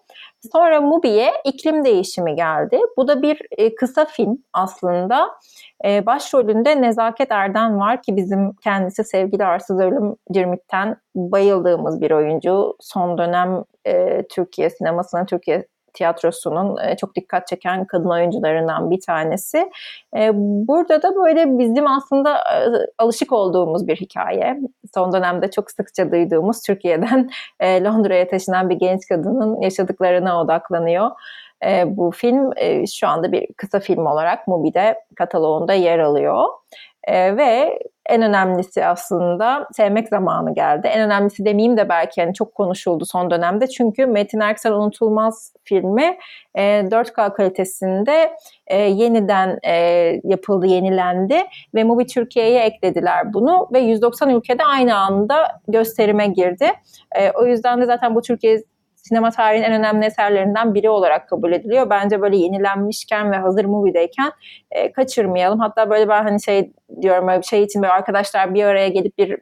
Sonra 0.53 0.81
Mubi'ye 0.81 1.33
iklim 1.45 1.85
değişimi 1.85 2.35
geldi. 2.35 2.81
Bu 2.97 3.09
da 3.09 3.23
bir 3.23 3.41
kısa 3.77 4.05
film 4.05 4.39
aslında. 4.53 5.31
Başrolünde 5.85 6.83
Nezaket 6.83 7.31
Erden 7.31 7.79
var 7.79 8.03
ki 8.03 8.17
bizim 8.17 8.53
kendisi 8.53 9.05
sevgili 9.05 9.45
Arsız 9.45 9.81
Ölüm 9.81 10.17
Cirmit'ten 10.33 10.97
bayıldığımız 11.15 12.01
bir 12.01 12.11
oyuncu. 12.11 12.77
Son 12.81 13.19
dönem 13.19 13.65
e, 13.87 14.23
Türkiye 14.29 14.71
sinemasının, 14.71 15.27
Türkiye 15.27 15.67
tiyatrosunun 15.95 16.77
e, 16.77 16.97
çok 16.97 17.17
dikkat 17.17 17.47
çeken 17.47 17.85
kadın 17.85 18.11
oyuncularından 18.11 18.91
bir 18.91 19.01
tanesi. 19.01 19.71
E, 20.17 20.31
burada 20.35 21.03
da 21.03 21.17
böyle 21.17 21.59
bizim 21.59 21.87
aslında 21.87 22.37
e, 22.37 22.67
alışık 22.99 23.33
olduğumuz 23.33 23.89
bir 23.89 23.97
hikaye. 23.97 24.61
Son 24.95 25.13
dönemde 25.13 25.51
çok 25.51 25.71
sıkça 25.71 26.13
duyduğumuz 26.13 26.63
Türkiye'den 26.63 27.31
Londra'ya 27.63 28.29
taşınan 28.29 28.71
bir 28.71 28.77
genç 28.77 29.07
kadının 29.09 29.61
yaşadıklarına 29.61 30.41
odaklanıyor. 30.41 31.11
Bu 31.87 32.11
film 32.11 32.51
şu 32.87 33.09
anda 33.09 33.33
bir 33.33 33.47
kısa 33.57 33.81
film 33.81 34.07
olarak 34.07 34.49
Mubi'de 34.49 35.05
kataloğunda 35.17 35.75
yer 35.75 35.99
alıyor. 35.99 36.45
Ve 37.09 37.79
en 38.11 38.23
önemlisi 38.23 38.87
aslında 38.87 39.69
sevmek 39.73 40.09
zamanı 40.09 40.55
geldi. 40.55 40.87
En 40.87 41.01
önemlisi 41.01 41.45
demeyeyim 41.45 41.77
de 41.77 41.89
belki 41.89 42.21
yani 42.21 42.35
çok 42.35 42.55
konuşuldu 42.55 43.05
son 43.07 43.31
dönemde. 43.31 43.67
Çünkü 43.67 44.07
Metin 44.07 44.41
Erksel 44.41 44.73
Unutulmaz 44.73 45.53
filmi 45.65 46.19
e, 46.55 46.63
4K 46.63 47.35
kalitesinde 47.35 48.37
e, 48.67 48.77
yeniden 48.77 49.59
e, 49.67 49.75
yapıldı, 50.25 50.67
yenilendi 50.67 51.43
ve 51.75 51.85
Mubi 51.85 52.07
Türkiye'ye 52.07 52.61
eklediler 52.61 53.33
bunu 53.33 53.69
ve 53.73 53.79
190 53.79 54.31
ülkede 54.31 54.65
aynı 54.65 54.97
anda 54.97 55.49
gösterime 55.69 56.27
girdi. 56.27 56.73
E, 57.17 57.31
o 57.31 57.47
yüzden 57.47 57.81
de 57.81 57.87
zaten 57.87 58.15
bu 58.15 58.23
Türkiye 58.23 58.63
sinema 59.03 59.31
tarihinin 59.31 59.65
en 59.65 59.73
önemli 59.73 60.07
eserlerinden 60.07 60.75
biri 60.75 60.91
olarak 60.91 61.29
kabul 61.29 61.53
ediliyor. 61.53 61.91
Bence 61.91 62.21
böyle 62.21 62.37
yenilenmişken 62.37 63.33
ve 63.33 63.37
hazır 63.37 63.65
movie'deyken 63.65 64.33
e, 64.71 64.93
kaçırmayalım. 64.93 65.61
Hatta 65.61 65.91
böyle 65.91 66.09
ben 66.09 66.23
hani 66.23 66.43
şey 66.43 66.73
diyorum 67.03 67.29
böyle 67.29 67.43
şey 67.43 67.63
için 67.63 67.83
böyle 67.83 67.93
arkadaşlar 67.93 68.55
bir 68.55 68.65
araya 68.65 68.89
gelip 68.89 69.19
bir 69.19 69.39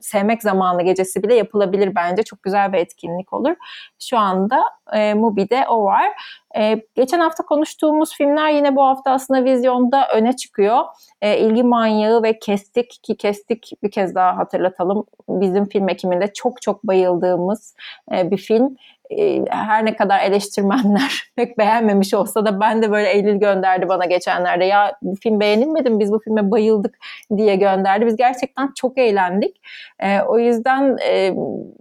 sevmek 0.00 0.42
zamanı 0.42 0.82
gecesi 0.82 1.22
bile 1.22 1.34
yapılabilir 1.34 1.94
bence. 1.94 2.22
Çok 2.22 2.42
güzel 2.42 2.72
bir 2.72 2.78
etkinlik 2.78 3.32
olur. 3.32 3.54
Şu 3.98 4.18
anda 4.18 4.62
e, 4.92 5.14
Mubi'de 5.14 5.64
o 5.68 5.84
var. 5.84 6.10
E, 6.56 6.82
geçen 6.94 7.20
hafta 7.20 7.44
konuştuğumuz 7.44 8.14
filmler 8.14 8.50
yine 8.50 8.76
bu 8.76 8.82
hafta 8.82 9.10
aslında 9.10 9.44
vizyonda 9.44 10.08
öne 10.14 10.36
çıkıyor. 10.36 10.78
E, 11.22 11.38
İlgi 11.38 11.62
Manyağı 11.62 12.22
ve 12.22 12.38
Kestik 12.38 12.90
ki 13.02 13.16
Kestik 13.16 13.72
bir 13.82 13.90
kez 13.90 14.14
daha 14.14 14.36
hatırlatalım. 14.36 15.04
Bizim 15.28 15.68
film 15.68 15.88
ekiminde 15.88 16.32
çok 16.32 16.62
çok 16.62 16.84
bayıldığımız 16.84 17.74
e, 18.12 18.30
bir 18.30 18.36
film. 18.36 18.76
E, 19.10 19.44
her 19.50 19.84
ne 19.84 19.96
kadar 19.96 20.20
eleştirmenler 20.20 21.32
pek 21.36 21.58
beğenmemiş 21.58 22.14
olsa 22.14 22.46
da 22.46 22.60
ben 22.60 22.82
de 22.82 22.90
böyle 22.90 23.10
Eylül 23.10 23.36
gönderdi 23.36 23.88
bana 23.88 24.04
geçenlerde. 24.04 24.64
Ya 24.64 24.96
bu 25.02 25.14
film 25.22 25.40
beğenilmedi 25.40 25.90
mi? 25.90 26.00
Biz 26.00 26.12
bu 26.12 26.18
filme 26.18 26.50
bayıldık 26.50 26.98
diye 27.36 27.56
gönderdi. 27.56 28.06
Biz 28.06 28.16
gerçekten 28.16 28.72
çok 28.76 28.98
eğlendik. 28.98 29.60
E, 29.98 30.20
o 30.20 30.38
yüzden 30.38 30.96
e, 31.08 31.34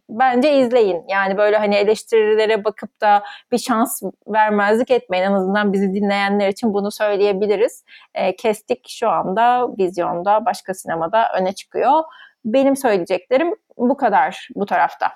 bence 0.10 0.60
izleyin. 0.60 1.04
Yani 1.08 1.38
böyle 1.38 1.58
hani 1.58 1.76
eleştirilere 1.76 2.64
bakıp 2.64 3.02
da 3.02 3.24
bir 3.52 3.58
şans 3.58 4.02
vermezlik 4.60 4.92
etmeyin. 4.92 5.24
En 5.24 5.32
azından 5.32 5.74
bizi 5.74 5.94
dinleyenler 5.94 6.50
için 6.50 6.74
bunu 6.74 6.92
söyleyebiliriz. 6.92 7.84
E, 8.14 8.36
kestik 8.36 8.90
şu 8.90 9.10
anda 9.10 9.68
vizyonda, 9.80 10.46
başka 10.46 10.74
sinemada 10.74 11.26
öne 11.40 11.52
çıkıyor. 11.52 12.04
Benim 12.46 12.76
söyleyeceklerim 12.76 13.56
bu 13.78 13.98
kadar 13.98 14.48
bu 14.56 14.66
tarafta. 14.66 15.12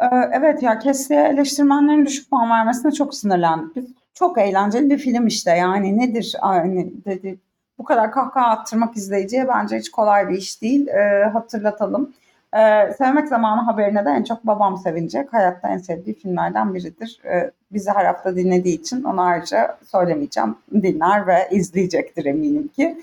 Ee, 0.00 0.06
evet 0.32 0.62
ya 0.62 0.78
Kesli'ye 0.78 1.28
eleştirmenlerin 1.28 2.06
düşük 2.06 2.30
puan 2.30 2.50
vermesine 2.50 2.92
çok 2.92 3.14
sinirlendik. 3.14 3.76
Biz 3.76 3.84
çok 4.14 4.38
eğlenceli 4.38 4.90
bir 4.90 4.98
film 4.98 5.26
işte 5.26 5.50
yani 5.50 5.98
nedir 5.98 6.34
yani 6.42 6.92
dedi 7.04 7.38
bu 7.78 7.84
kadar 7.84 8.12
kahkaha 8.12 8.46
attırmak 8.46 8.96
izleyiciye 8.96 9.48
bence 9.48 9.78
hiç 9.78 9.90
kolay 9.90 10.28
bir 10.28 10.36
iş 10.36 10.62
değil. 10.62 10.88
Ee, 10.88 11.24
hatırlatalım. 11.32 12.14
Ee, 12.56 12.92
Sevmek 12.98 13.28
Zamanı 13.28 13.60
haberine 13.60 14.04
de 14.04 14.10
en 14.10 14.24
çok 14.24 14.46
babam 14.46 14.76
sevinecek. 14.76 15.32
Hayatta 15.32 15.68
en 15.68 15.78
sevdiği 15.78 16.18
filmlerden 16.18 16.74
biridir. 16.74 17.20
Ee, 17.24 17.50
bizi 17.72 17.90
her 17.90 18.04
hafta 18.04 18.36
dinlediği 18.36 18.80
için 18.80 19.02
onu 19.04 19.20
ayrıca 19.20 19.78
söylemeyeceğim. 19.90 20.56
Dinler 20.72 21.26
ve 21.26 21.48
izleyecektir 21.50 22.24
eminim 22.24 22.68
ki. 22.68 23.00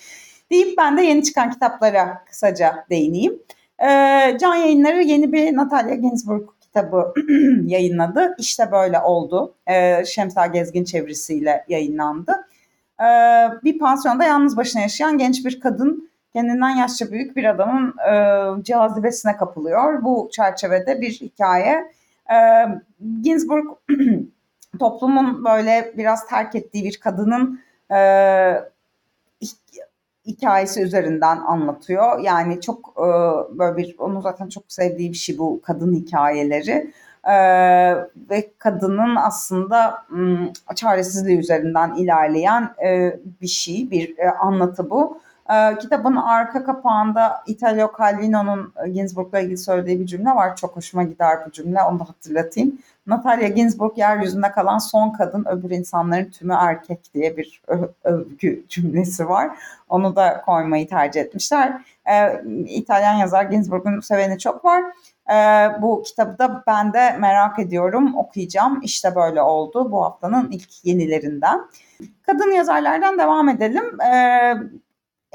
Deyip 0.51 0.77
ben 0.77 0.97
de 0.97 1.01
yeni 1.01 1.23
çıkan 1.23 1.51
kitaplara 1.51 2.23
kısaca 2.25 2.85
değineyim. 2.89 3.39
Ee, 3.79 4.37
Can 4.41 4.55
Yayınları 4.55 5.03
yeni 5.03 5.33
bir 5.33 5.55
Natalya 5.55 5.95
Ginsburg 5.95 6.49
kitabı 6.61 7.13
yayınladı. 7.65 8.35
İşte 8.39 8.71
böyle 8.71 8.99
oldu. 8.99 9.55
Ee, 9.67 10.05
Şemsa 10.05 10.45
Gezgin 10.45 10.83
çevirisiyle 10.83 11.65
yayınlandı. 11.69 12.31
Ee, 13.01 13.05
bir 13.63 13.79
pansiyonda 13.79 14.23
yalnız 14.23 14.57
başına 14.57 14.81
yaşayan 14.81 15.17
genç 15.17 15.45
bir 15.45 15.59
kadın 15.59 16.09
kendinden 16.35 16.69
yaşça 16.69 17.11
büyük 17.11 17.35
bir 17.35 17.43
adamın 17.43 17.93
e, 17.99 18.63
cazibesine 18.63 19.37
kapılıyor. 19.37 20.03
Bu 20.03 20.29
çerçevede 20.31 21.01
bir 21.01 21.11
hikaye. 21.11 21.91
E, 22.31 22.37
Ginsburg 23.21 23.65
toplumun 24.79 25.45
böyle 25.45 25.93
biraz 25.97 26.27
terk 26.27 26.55
ettiği 26.55 26.83
bir 26.83 26.99
kadının 26.99 27.61
e, 27.91 27.99
hikayesi 30.25 30.81
üzerinden 30.81 31.37
anlatıyor. 31.37 32.19
Yani 32.19 32.61
çok 32.61 32.93
e, 32.97 33.07
böyle 33.57 33.77
bir 33.77 33.95
onu 33.99 34.21
zaten 34.21 34.49
çok 34.49 34.63
sevdiği 34.67 35.11
bir 35.11 35.17
şey 35.17 35.37
bu 35.37 35.61
kadın 35.61 35.93
hikayeleri. 35.95 36.91
E, 37.23 37.35
ve 38.29 38.51
kadının 38.57 39.15
aslında 39.15 40.05
m, 40.09 40.53
çaresizliği 40.75 41.39
üzerinden 41.39 41.95
ilerleyen 41.95 42.73
e, 42.85 43.19
bir 43.41 43.47
şey, 43.47 43.91
bir 43.91 44.17
e, 44.17 44.29
anlatı 44.29 44.89
bu. 44.89 45.24
E, 45.53 45.77
kitabın 45.77 46.15
arka 46.15 46.63
kapağında 46.63 47.43
Italo 47.47 47.91
Calvino'nun 47.97 48.73
Ginsburg'la 48.93 49.39
ilgili 49.39 49.57
söylediği 49.57 49.99
bir 49.99 50.05
cümle 50.05 50.29
var. 50.29 50.55
Çok 50.55 50.75
hoşuma 50.75 51.03
gider 51.03 51.37
bu 51.45 51.51
cümle. 51.51 51.81
Onu 51.81 51.99
da 51.99 52.03
hatırlatayım. 52.03 52.79
Natalia 53.07 53.47
Ginsburg 53.47 53.97
yeryüzünde 53.97 54.51
kalan 54.51 54.77
son 54.77 55.09
kadın, 55.09 55.45
öbür 55.49 55.69
insanların 55.69 56.29
tümü 56.29 56.53
erkek 56.53 57.13
diye 57.13 57.37
bir 57.37 57.61
övgü 58.03 58.65
cümlesi 58.69 59.29
var. 59.29 59.57
Onu 59.89 60.15
da 60.15 60.41
koymayı 60.41 60.87
tercih 60.87 61.21
etmişler. 61.21 61.81
Ee, 62.11 62.43
İtalyan 62.67 63.13
yazar 63.13 63.43
Ginsburg'un 63.43 63.99
seveni 63.99 64.39
çok 64.39 64.65
var. 64.65 64.83
Ee, 65.31 65.81
bu 65.81 66.03
kitabı 66.03 66.37
da 66.37 66.63
ben 66.67 66.93
de 66.93 67.17
merak 67.17 67.59
ediyorum, 67.59 68.17
okuyacağım. 68.17 68.79
İşte 68.83 69.15
böyle 69.15 69.41
oldu 69.41 69.91
bu 69.91 70.05
haftanın 70.05 70.51
ilk 70.51 70.85
yenilerinden. 70.85 71.61
Kadın 72.21 72.51
yazarlardan 72.51 73.17
devam 73.17 73.49
edelim. 73.49 74.01
Ee, 74.01 74.53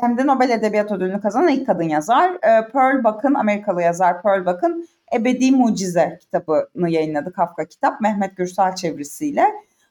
hem 0.03 0.19
de 0.19 0.27
Nobel 0.27 0.51
Edebiyat 0.51 0.93
Ödülünü 0.93 1.21
kazanan 1.21 1.49
ilk 1.49 1.67
kadın 1.67 1.89
yazar. 1.89 2.31
Ee, 2.31 2.69
Pearl 2.73 3.05
Buck'ın, 3.05 3.35
Amerikalı 3.35 3.83
yazar 3.83 4.23
Pearl 4.23 4.47
Buck'ın 4.47 4.89
Ebedi 5.15 5.53
Mucize 5.53 6.19
kitabını 6.21 6.91
yayınladı 6.91 7.33
Kafka 7.33 7.65
kitap 7.65 8.01
Mehmet 8.01 8.37
Gürsel 8.37 8.75
çevirisiyle. 8.75 9.45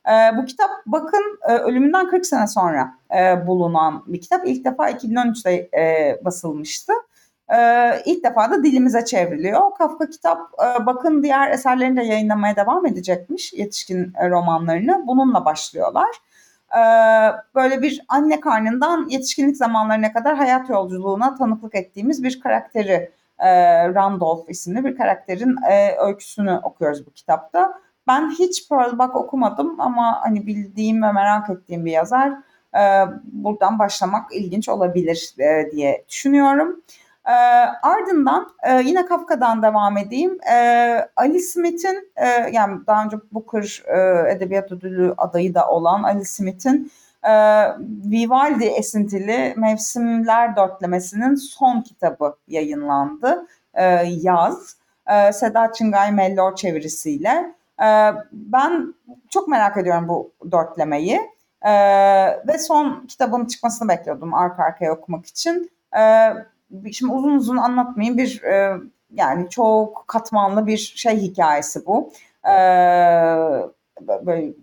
E, 0.08 0.38
bu 0.38 0.46
kitap 0.46 0.70
bakın 0.86 1.40
e, 1.50 1.54
ölümünden 1.54 2.08
40 2.08 2.26
sene 2.26 2.48
sonra 2.48 2.94
e, 3.20 3.48
bulunan 3.48 4.04
bir 4.08 4.22
kitap. 4.22 4.48
İlk 4.48 4.66
defa 4.66 4.92
2013'te 4.92 5.52
e, 5.54 6.18
basılmıştı. 6.26 6.94
E, 7.58 7.58
ilk 8.06 8.24
defa 8.24 8.52
da 8.52 8.64
dilimize 8.64 9.06
çevriliyor. 9.06 9.62
Kafka 9.78 10.10
kitap 10.10 10.40
e, 10.40 10.86
bakın 10.86 11.24
diğer 11.24 11.52
eserlerini 11.52 11.98
de 11.98 12.04
yayınlamaya 12.04 12.56
devam 12.56 12.86
edecekmiş 12.86 13.54
yetişkin 13.54 14.14
romanlarını. 14.30 15.04
Bununla 15.08 15.46
başlıyorlar. 15.46 16.10
E, 16.78 16.82
böyle 17.56 17.82
bir 17.82 18.02
anne 18.08 18.40
karnından 18.40 19.08
yetişkinlik 19.10 19.58
zamanlarına 19.58 20.14
kadar 20.14 20.36
hayat 20.38 20.70
yolculuğuna 20.70 21.36
tanıklık 21.36 21.76
ettiğimiz 21.76 22.24
bir 22.24 22.40
karakteri 22.40 23.12
e, 23.40 23.50
Randolph 23.94 24.50
isimli 24.50 24.86
bir 24.86 24.98
karakterin 24.98 25.56
e, 25.72 25.96
öyküsünü 26.00 26.60
okuyoruz 26.64 27.06
bu 27.06 27.12
kitapta. 27.12 27.80
Ben 28.08 28.30
hiç 28.30 28.70
Pearl 28.70 29.00
Buck 29.00 29.16
okumadım 29.16 29.82
ama 29.82 30.22
hani 30.22 30.48
bildiğim 30.48 31.04
ve 31.04 31.12
merak 31.12 31.50
ettiğim 31.50 31.86
bir 31.86 31.92
yazar. 31.92 32.32
E, 32.76 32.82
buradan 33.24 33.80
başlamak 33.80 34.34
ilginç 34.34 34.70
olabilir 34.70 35.36
e, 35.40 35.72
diye 35.72 36.06
düşünüyorum. 36.10 36.82
E, 37.30 37.32
ardından 37.84 38.50
e, 38.64 38.74
yine 38.74 39.06
Kafka'dan 39.06 39.64
devam 39.64 39.98
edeyim. 39.98 40.38
E, 40.52 40.56
Ali 41.16 41.40
Smith'in 41.40 42.12
e, 42.16 42.28
yani 42.52 42.88
daha 42.88 43.04
önce 43.04 43.18
Booker 43.32 43.84
e, 43.86 44.32
Edebiyat 44.32 44.72
Ödülü 44.72 45.14
adayı 45.18 45.54
da 45.54 45.70
olan 45.70 46.04
Ali 46.04 46.26
Smith'in 46.26 46.92
e, 47.24 47.32
Vivaldi 48.12 48.66
esintili 48.66 49.54
Mevsimler 49.58 50.56
Dörtlemesi'nin 50.56 51.36
son 51.36 51.82
kitabı 51.82 52.36
yayınlandı. 52.48 53.48
E, 53.74 53.84
Yaz. 54.06 54.76
E, 55.08 55.34
Seda 55.34 55.72
Çıngay 55.72 56.12
Mellor 56.12 56.56
çevirisiyle. 56.56 57.56
E, 57.82 58.14
ben 58.32 58.94
çok 59.30 59.48
merak 59.48 59.78
ediyorum 59.78 60.08
bu 60.08 60.32
dörtlemeyi. 60.52 61.22
E, 61.62 61.72
ve 62.48 62.58
son 62.58 63.06
kitabın 63.08 63.46
çıkmasını 63.46 63.90
bekliyordum 63.90 64.34
arka 64.34 64.64
arkaya 64.64 64.94
okumak 64.94 65.26
için. 65.26 65.72
E, 65.98 66.34
şimdi 66.92 67.14
uzun 67.14 67.32
uzun 67.32 67.58
anlatmayayım. 67.58 68.18
Bir 68.18 68.44
e, 68.44 68.78
yani 69.14 69.50
çok 69.50 70.04
katmanlı 70.08 70.68
bir 70.68 70.78
şey 70.78 71.18
hikayesi 71.18 71.86
bu. 71.86 72.12
E, 72.46 72.54
böyle 74.26 74.54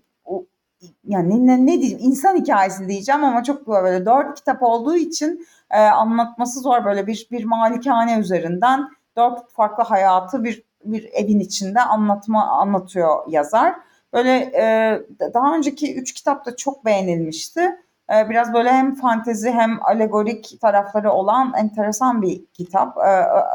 yani 1.04 1.46
ne, 1.46 1.66
ne 1.66 1.80
diyeyim 1.80 1.98
insan 2.02 2.36
hikayesi 2.36 2.88
diyeceğim 2.88 3.24
ama 3.24 3.42
çok 3.42 3.68
böyle 3.68 4.06
dört 4.06 4.34
kitap 4.38 4.62
olduğu 4.62 4.96
için 4.96 5.46
e, 5.70 5.78
anlatması 5.78 6.60
zor 6.60 6.84
böyle 6.84 7.06
bir 7.06 7.28
bir 7.30 7.44
malikane 7.44 8.18
üzerinden 8.18 8.88
dört 9.16 9.52
farklı 9.52 9.82
hayatı 9.82 10.44
bir 10.44 10.66
bir 10.84 11.04
evin 11.12 11.40
içinde 11.40 11.80
anlatma 11.80 12.46
anlatıyor 12.46 13.28
yazar. 13.28 13.74
Böyle 14.12 14.30
e, 14.38 15.00
daha 15.34 15.56
önceki 15.56 15.96
üç 15.96 16.12
kitap 16.12 16.46
da 16.46 16.56
çok 16.56 16.84
beğenilmişti. 16.84 17.76
E, 18.14 18.30
biraz 18.30 18.54
böyle 18.54 18.72
hem 18.72 18.94
fantezi 18.94 19.50
hem 19.50 19.78
alegorik 19.82 20.60
tarafları 20.60 21.12
olan 21.12 21.52
enteresan 21.56 22.22
bir 22.22 22.44
kitap. 22.46 22.96
E, 22.98 23.00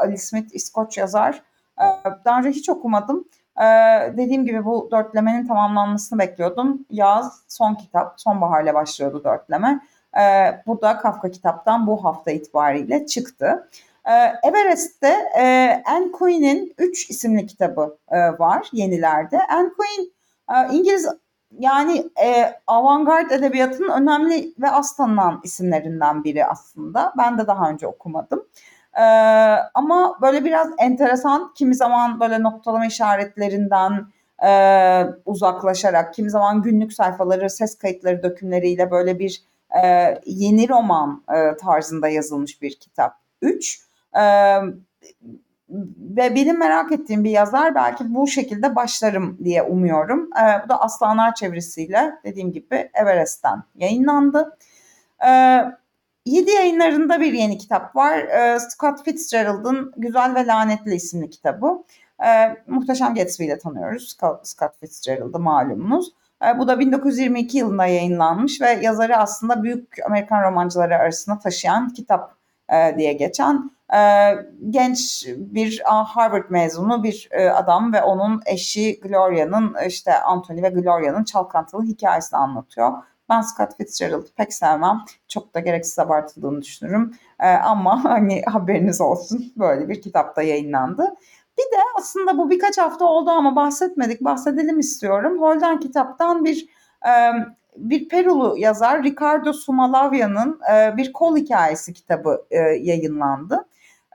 Ali 0.02 0.18
Smith 0.18 0.54
İskoç 0.54 0.98
yazar. 0.98 1.42
E, 1.80 1.84
daha 2.24 2.38
önce 2.38 2.50
hiç 2.50 2.68
okumadım. 2.68 3.24
Ee, 3.60 3.64
dediğim 4.16 4.44
gibi 4.44 4.64
bu 4.64 4.88
dörtlemenin 4.92 5.46
tamamlanmasını 5.46 6.18
bekliyordum. 6.18 6.86
Yaz 6.90 7.42
son 7.48 7.74
kitap, 7.74 8.20
sonbaharla 8.20 8.74
başlıyordu 8.74 9.24
dörtleme. 9.24 9.80
Ee, 10.20 10.62
bu 10.66 10.82
da 10.82 10.98
Kafka 10.98 11.30
kitaptan 11.30 11.86
bu 11.86 12.04
hafta 12.04 12.30
itibariyle 12.30 13.06
çıktı. 13.06 13.68
Ee, 14.06 14.48
Everest'te 14.48 15.14
e, 15.38 15.82
Anne 15.86 16.12
Quine'in 16.12 16.74
3 16.78 17.10
isimli 17.10 17.46
kitabı 17.46 17.98
e, 18.08 18.18
var 18.18 18.68
yenilerde. 18.72 19.38
Anne 19.46 19.70
Quine 19.78 20.06
e, 20.50 20.74
İngiliz 20.76 21.06
yani 21.58 22.10
e, 22.24 22.54
avantgard 22.66 23.30
edebiyatının 23.30 23.88
önemli 24.02 24.54
ve 24.58 24.70
az 24.70 24.96
tanınan 24.96 25.40
isimlerinden 25.44 26.24
biri 26.24 26.46
aslında. 26.46 27.12
Ben 27.18 27.38
de 27.38 27.46
daha 27.46 27.70
önce 27.70 27.86
okumadım. 27.86 28.46
Ee, 28.96 29.02
ama 29.74 30.18
böyle 30.22 30.44
biraz 30.44 30.68
enteresan, 30.78 31.52
kimi 31.54 31.74
zaman 31.74 32.20
böyle 32.20 32.42
noktalama 32.42 32.86
işaretlerinden 32.86 34.06
e, 34.46 34.50
uzaklaşarak, 35.24 36.14
kimi 36.14 36.30
zaman 36.30 36.62
günlük 36.62 36.92
sayfaları, 36.92 37.50
ses 37.50 37.78
kayıtları, 37.78 38.22
dökümleriyle 38.22 38.90
böyle 38.90 39.18
bir 39.18 39.42
e, 39.84 40.14
yeni 40.26 40.68
roman 40.68 41.22
e, 41.34 41.56
tarzında 41.56 42.08
yazılmış 42.08 42.62
bir 42.62 42.78
kitap. 42.78 43.16
Üç. 43.42 43.80
E, 44.16 44.22
ve 46.16 46.34
benim 46.34 46.58
merak 46.58 46.92
ettiğim 46.92 47.24
bir 47.24 47.30
yazar 47.30 47.74
belki 47.74 48.14
bu 48.14 48.26
şekilde 48.26 48.76
başlarım 48.76 49.38
diye 49.44 49.62
umuyorum. 49.62 50.30
E, 50.32 50.64
bu 50.64 50.68
da 50.68 50.80
Aslanlar 50.80 51.34
çevirisiyle 51.34 52.14
dediğim 52.24 52.52
gibi 52.52 52.90
Everest'ten 52.94 53.62
yayınlandı. 53.74 54.56
E, 55.26 55.62
7 56.26 56.50
yayınlarında 56.50 57.20
bir 57.20 57.32
yeni 57.32 57.58
kitap 57.58 57.96
var. 57.96 58.18
E, 58.18 58.58
Scott 58.60 59.04
Fitzgerald'ın 59.04 59.92
Güzel 59.96 60.34
ve 60.34 60.46
Lanetli 60.46 60.94
isimli 60.94 61.30
kitabı. 61.30 61.84
E, 62.24 62.56
Muhteşem 62.66 63.14
Gatsby 63.14 63.44
ile 63.44 63.58
tanıyoruz 63.58 64.16
Scott, 64.42 64.80
Fitzgerald'ı 64.80 65.38
malumunuz. 65.38 66.12
E, 66.46 66.58
bu 66.58 66.68
da 66.68 66.78
1922 66.78 67.58
yılında 67.58 67.86
yayınlanmış 67.86 68.60
ve 68.60 68.70
yazarı 68.82 69.16
aslında 69.16 69.62
büyük 69.62 69.96
Amerikan 70.06 70.42
romancıları 70.42 70.96
arasında 70.96 71.38
taşıyan 71.38 71.88
kitap 71.88 72.34
e, 72.72 72.98
diye 72.98 73.12
geçen 73.12 73.70
genç 74.70 75.26
bir 75.36 75.82
Harvard 75.84 76.50
mezunu 76.50 77.02
bir 77.02 77.28
e, 77.30 77.50
adam 77.50 77.92
ve 77.92 78.02
onun 78.02 78.40
eşi 78.46 79.00
Gloria'nın 79.00 79.76
işte 79.86 80.18
Anthony 80.18 80.62
ve 80.62 80.68
Gloria'nın 80.68 81.24
çalkantılı 81.24 81.82
hikayesini 81.82 82.38
anlatıyor. 82.38 82.92
Ben 83.28 83.40
Scott 83.40 83.76
Fitzgerald'ı 83.76 84.34
pek 84.36 84.54
sevmem. 84.54 84.98
Çok 85.28 85.54
da 85.54 85.60
gereksiz 85.60 85.98
abartıldığını 85.98 86.62
düşünürüm. 86.62 87.14
Ee, 87.40 87.48
ama 87.48 88.04
hani 88.10 88.42
haberiniz 88.42 89.00
olsun 89.00 89.52
böyle 89.56 89.88
bir 89.88 90.02
kitapta 90.02 90.42
yayınlandı. 90.42 91.14
Bir 91.58 91.76
de 91.76 91.80
aslında 91.98 92.38
bu 92.38 92.50
birkaç 92.50 92.78
hafta 92.78 93.04
oldu 93.04 93.30
ama 93.30 93.56
bahsetmedik. 93.56 94.20
Bahsedelim 94.20 94.78
istiyorum. 94.78 95.42
Holden 95.42 95.80
kitaptan 95.80 96.44
bir 96.44 96.68
e, 97.06 97.12
bir 97.76 98.08
Perulu 98.08 98.54
yazar 98.58 99.02
Ricardo 99.02 99.52
Sumalavya'nın 99.52 100.60
e, 100.72 100.96
bir 100.96 101.12
kol 101.12 101.36
hikayesi 101.36 101.92
kitabı 101.92 102.46
yayınlandı. 102.80 103.64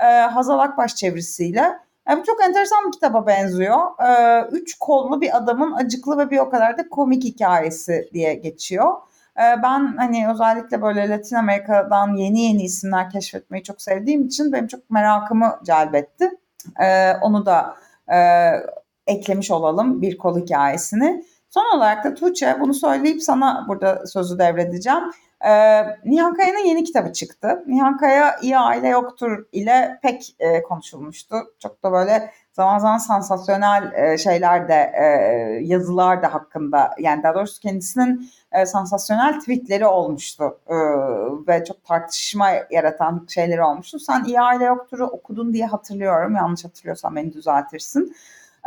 E, 0.03 0.05
Hazal 0.05 0.59
Akbaş 0.59 0.95
çevirisiyle. 0.95 1.79
Yani 2.09 2.23
çok 2.23 2.43
enteresan 2.43 2.87
bir 2.87 2.91
kitaba 2.91 3.27
benziyor. 3.27 3.79
Ee, 4.07 4.47
üç 4.51 4.77
kollu 4.79 5.21
bir 5.21 5.37
adamın 5.37 5.71
acıklı 5.71 6.17
ve 6.17 6.31
bir 6.31 6.37
o 6.37 6.49
kadar 6.49 6.77
da 6.77 6.89
komik 6.89 7.23
hikayesi 7.23 8.09
diye 8.13 8.33
geçiyor. 8.33 8.93
Ee, 9.37 9.63
ben 9.63 9.97
hani 9.97 10.29
özellikle 10.31 10.81
böyle 10.81 11.09
Latin 11.09 11.35
Amerika'dan 11.35 12.15
yeni 12.15 12.41
yeni 12.41 12.63
isimler 12.63 13.09
keşfetmeyi 13.09 13.63
çok 13.63 13.81
sevdiğim 13.81 14.25
için 14.25 14.53
benim 14.53 14.67
çok 14.67 14.89
merakımı 14.89 15.59
celbetti. 15.63 16.31
Ee, 16.83 17.13
onu 17.21 17.45
da 17.45 17.75
e, 18.13 18.17
eklemiş 19.07 19.51
olalım 19.51 20.01
bir 20.01 20.17
kol 20.17 20.41
hikayesini. 20.41 21.25
Son 21.49 21.77
olarak 21.77 22.03
da 22.05 22.13
Tuğçe 22.13 22.57
bunu 22.59 22.73
söyleyip 22.73 23.23
sana 23.23 23.65
burada 23.67 24.07
sözü 24.07 24.39
devredeceğim. 24.39 25.03
Ee, 25.45 25.83
Nihan 26.05 26.33
Kaya'nın 26.33 26.65
yeni 26.65 26.83
kitabı 26.83 27.13
çıktı. 27.13 27.63
Nihan 27.67 27.97
Kaya 27.97 28.39
İyi 28.41 28.57
Aile 28.57 28.87
Yoktur 28.87 29.45
ile 29.51 29.99
pek 30.01 30.35
e, 30.39 30.63
konuşulmuştu. 30.63 31.35
Çok 31.59 31.83
da 31.83 31.91
böyle 31.91 32.31
zaman 32.53 32.79
zaman 32.79 32.97
sansasyonel 32.97 33.91
e, 33.93 34.17
şeyler 34.17 34.67
de 34.67 34.91
e, 34.95 35.05
yazılar 35.63 36.21
da 36.21 36.33
hakkında 36.33 36.95
yani 36.99 37.23
daha 37.23 37.35
doğrusu 37.35 37.61
kendisinin 37.61 38.29
e, 38.51 38.65
sansasyonel 38.65 39.39
tweetleri 39.39 39.85
olmuştu 39.85 40.59
e, 40.67 40.75
ve 41.47 41.65
çok 41.65 41.83
tartışma 41.83 42.49
yaratan 42.71 43.25
şeyleri 43.29 43.63
olmuştu. 43.63 43.99
Sen 43.99 44.23
İyi 44.23 44.41
Aile 44.41 44.63
Yoktur'u 44.63 45.05
okudun 45.05 45.53
diye 45.53 45.65
hatırlıyorum. 45.65 46.35
Yanlış 46.35 46.65
hatırlıyorsam 46.65 47.15
beni 47.15 47.33
düzeltirsin. 47.33 48.15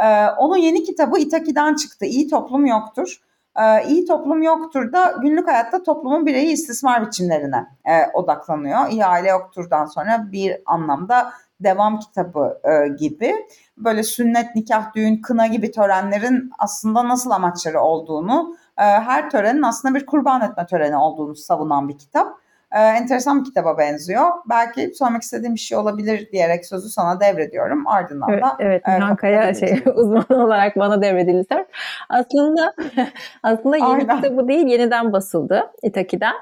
E, 0.03 0.27
onun 0.27 0.57
yeni 0.57 0.85
kitabı 0.85 1.19
İtaki'den 1.19 1.75
çıktı. 1.75 2.05
İyi 2.05 2.29
Toplum 2.29 2.67
Yoktur. 2.67 3.21
E, 3.59 3.89
iyi 3.89 4.05
Toplum 4.07 4.43
Yoktur 4.43 4.93
da 4.93 5.15
günlük 5.23 5.49
hayatta 5.49 5.83
toplumun 5.83 6.27
bireyi 6.27 6.53
istismar 6.53 7.07
biçimlerine 7.07 7.67
e, 7.85 8.07
odaklanıyor. 8.15 8.89
İyi 8.91 9.07
Aile 9.07 9.29
Yoktur'dan 9.29 9.85
sonra 9.85 10.33
bir 10.33 10.57
anlamda 10.67 11.33
devam 11.61 12.01
kitabı 12.01 12.61
e, 12.65 12.89
gibi 12.89 13.35
böyle 13.77 14.03
sünnet, 14.03 14.57
nikah, 14.57 14.95
düğün, 14.95 15.17
kına 15.17 15.47
gibi 15.47 15.71
törenlerin 15.71 16.51
aslında 16.59 17.09
nasıl 17.09 17.31
amaçları 17.31 17.81
olduğunu, 17.81 18.57
e, 18.79 18.83
her 18.83 19.31
törenin 19.31 19.63
aslında 19.63 19.95
bir 19.95 20.07
kurban 20.07 20.41
etme 20.41 20.67
töreni 20.67 20.97
olduğunu 20.97 21.37
savunan 21.37 21.89
bir 21.89 21.99
kitap. 21.99 22.39
E, 22.73 22.81
enteresan 22.81 23.41
bir 23.41 23.45
kitaba 23.45 23.79
benziyor. 23.79 24.27
Belki 24.49 24.91
söylemek 24.95 25.23
istediğim 25.23 25.55
bir 25.55 25.61
şey 25.61 25.79
olabilir 25.79 26.29
diyerek 26.33 26.67
sözü 26.67 26.89
sana 26.89 27.21
devrediyorum. 27.21 27.87
Ardından 27.87 28.31
Evet, 28.31 28.43
da 28.43 28.57
evet 28.59 28.83
e, 28.89 28.97
Nihan 28.97 29.17
Kaya 29.17 29.55
şey, 29.55 29.83
uzman 29.95 30.25
olarak 30.31 30.77
bana 30.77 31.03
devredildi. 31.03 31.67
Aslında 32.09 32.75
aslında 33.43 33.77
yeni 33.77 33.87
Aynen. 33.87 34.21
kitabı 34.23 34.49
değil 34.49 34.67
yeniden 34.67 35.13
basıldı 35.13 35.71
İtaki'den. 35.83 36.35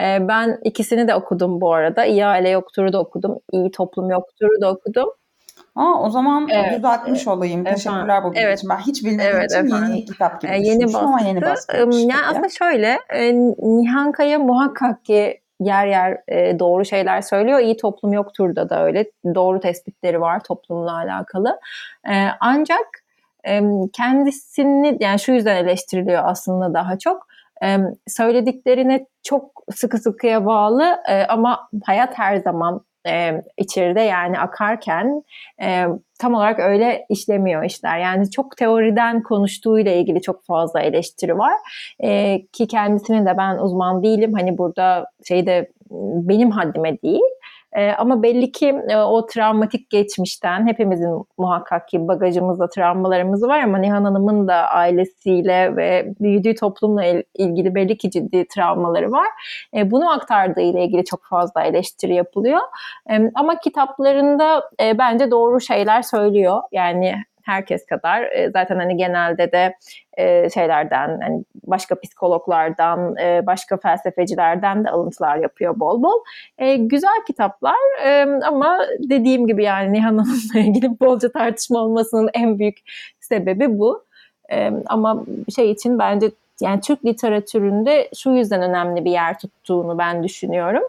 Ee, 0.00 0.28
ben 0.28 0.58
ikisini 0.64 1.08
de 1.08 1.14
okudum 1.14 1.60
bu 1.60 1.74
arada. 1.74 2.04
İyi 2.04 2.26
Aile 2.26 2.48
Yoktur'u 2.48 2.92
da 2.92 3.00
okudum. 3.00 3.38
İyi 3.52 3.70
Toplum 3.70 4.10
Yoktur'u 4.10 4.60
da 4.60 4.70
okudum. 4.72 5.08
Aa, 5.76 6.02
o 6.02 6.10
zaman 6.10 6.48
Evet, 6.50 6.76
düzeltmiş 6.76 7.28
olayım. 7.28 7.60
efendim, 7.60 7.74
Teşekkürler 7.76 8.24
bu 8.24 8.30
bilgi 8.30 8.40
evet. 8.40 8.58
için. 8.58 8.70
Ben 8.70 8.78
hiç 8.78 9.04
bilmediğim 9.04 9.36
Evet, 9.36 9.50
için 9.52 9.66
efendim. 9.66 9.94
yeni 9.94 10.04
kitap 10.04 10.40
gibi 10.40 10.52
Ee, 10.52 10.58
yeni 10.58 10.96
ama 10.96 11.20
yeni 11.20 11.42
bastı. 11.42 11.76
Yani 11.76 12.14
aslında 12.30 12.48
şöyle 12.48 12.98
e, 13.08 13.34
Nihan 13.58 14.12
Kaya 14.12 14.38
muhakkak 14.38 15.04
ki 15.04 15.40
yer 15.60 15.86
yer 15.86 16.18
e, 16.28 16.58
doğru 16.58 16.84
şeyler 16.84 17.20
söylüyor. 17.20 17.58
İyi 17.58 17.76
toplum 17.76 18.12
yoktur 18.12 18.56
da 18.56 18.70
da 18.70 18.84
öyle. 18.84 19.10
Doğru 19.34 19.60
tespitleri 19.60 20.20
var 20.20 20.40
toplumla 20.44 20.96
alakalı. 20.96 21.58
E, 22.08 22.28
ancak 22.40 22.86
e, 23.48 23.62
kendisini 23.92 24.96
yani 25.00 25.18
şu 25.20 25.32
yüzden 25.32 25.56
eleştiriliyor 25.56 26.22
aslında 26.24 26.74
daha 26.74 26.98
çok. 26.98 27.26
E, 27.64 27.78
söylediklerine 28.08 29.06
çok 29.22 29.64
sıkı 29.74 29.98
sıkıya 29.98 30.46
bağlı 30.46 30.96
e, 31.08 31.24
ama 31.26 31.68
hayat 31.84 32.18
her 32.18 32.36
zaman 32.36 32.84
e, 33.06 33.42
içeride 33.58 34.00
yani 34.00 34.38
akarken 34.38 35.22
e, 35.62 35.84
tam 36.18 36.34
olarak 36.34 36.60
öyle 36.60 37.06
işlemiyor 37.10 37.64
işler. 37.64 37.98
Yani 37.98 38.30
çok 38.30 38.56
teoriden 38.56 39.22
konuştuğuyla 39.22 39.92
ilgili 39.92 40.22
çok 40.22 40.44
fazla 40.44 40.80
eleştiri 40.80 41.38
var. 41.38 41.54
E, 42.00 42.40
ki 42.52 42.66
kendisinin 42.66 43.26
de 43.26 43.36
ben 43.38 43.58
uzman 43.58 44.02
değilim. 44.02 44.32
Hani 44.32 44.58
burada 44.58 45.06
şeyde 45.28 45.70
benim 46.28 46.50
haddime 46.50 47.02
değil. 47.02 47.33
E, 47.74 47.90
ama 47.92 48.22
belli 48.22 48.52
ki 48.52 48.74
e, 48.88 48.96
o 48.96 49.26
travmatik 49.26 49.90
geçmişten 49.90 50.66
hepimizin 50.66 51.24
muhakkak 51.38 51.88
ki 51.88 52.08
bagajımızda 52.08 52.68
travmalarımız 52.68 53.42
var 53.42 53.60
ama 53.60 53.78
Nihan 53.78 54.04
Hanım'ın 54.04 54.48
da 54.48 54.54
ailesiyle 54.54 55.76
ve 55.76 56.14
büyüdüğü 56.20 56.54
toplumla 56.54 57.04
il- 57.04 57.22
ilgili 57.34 57.74
belli 57.74 57.96
ki 57.98 58.10
ciddi 58.10 58.46
travmaları 58.48 59.12
var. 59.12 59.26
E, 59.76 59.90
bunu 59.90 60.12
aktardığı 60.12 60.60
ile 60.60 60.84
ilgili 60.84 61.04
çok 61.04 61.20
fazla 61.24 61.62
eleştiri 61.62 62.14
yapılıyor. 62.14 62.60
Ama 63.34 63.58
kitaplarında 63.58 64.70
e, 64.80 64.98
bence 64.98 65.30
doğru 65.30 65.60
şeyler 65.60 66.02
söylüyor. 66.02 66.60
Yani 66.72 67.14
herkes 67.44 67.86
kadar 67.86 68.22
E, 68.22 68.50
zaten 68.50 68.76
hani 68.76 68.96
genelde 68.96 69.52
de 69.52 69.74
e, 70.16 70.50
şeylerden 70.50 71.20
hani 71.20 71.44
başka 71.66 72.00
psikologlardan 72.00 73.16
e, 73.16 73.46
başka 73.46 73.76
felsefecilerden 73.76 74.84
de 74.84 74.90
alıntılar 74.90 75.36
yapıyor 75.36 75.80
bol 75.80 76.02
bol. 76.02 76.20
Güzel 76.78 77.24
kitaplar 77.26 77.76
ama 78.46 78.86
dediğim 78.98 79.46
gibi 79.46 79.64
yani 79.64 79.92
Nihan 79.92 80.18
Hanım'la 80.18 80.60
ilgili 80.60 81.00
bolca 81.00 81.32
tartışma 81.32 81.78
olmasının 81.78 82.30
en 82.34 82.58
büyük 82.58 82.78
sebebi 83.20 83.78
bu. 83.78 84.04
Ama 84.86 85.24
şey 85.54 85.70
için 85.70 85.98
bence 85.98 86.30
yani 86.60 86.80
Türk 86.80 87.04
literatüründe 87.04 88.10
şu 88.16 88.30
yüzden 88.30 88.62
önemli 88.62 89.04
bir 89.04 89.10
yer 89.10 89.38
tuttuğunu 89.38 89.98
ben 89.98 90.24
düşünüyorum. 90.24 90.82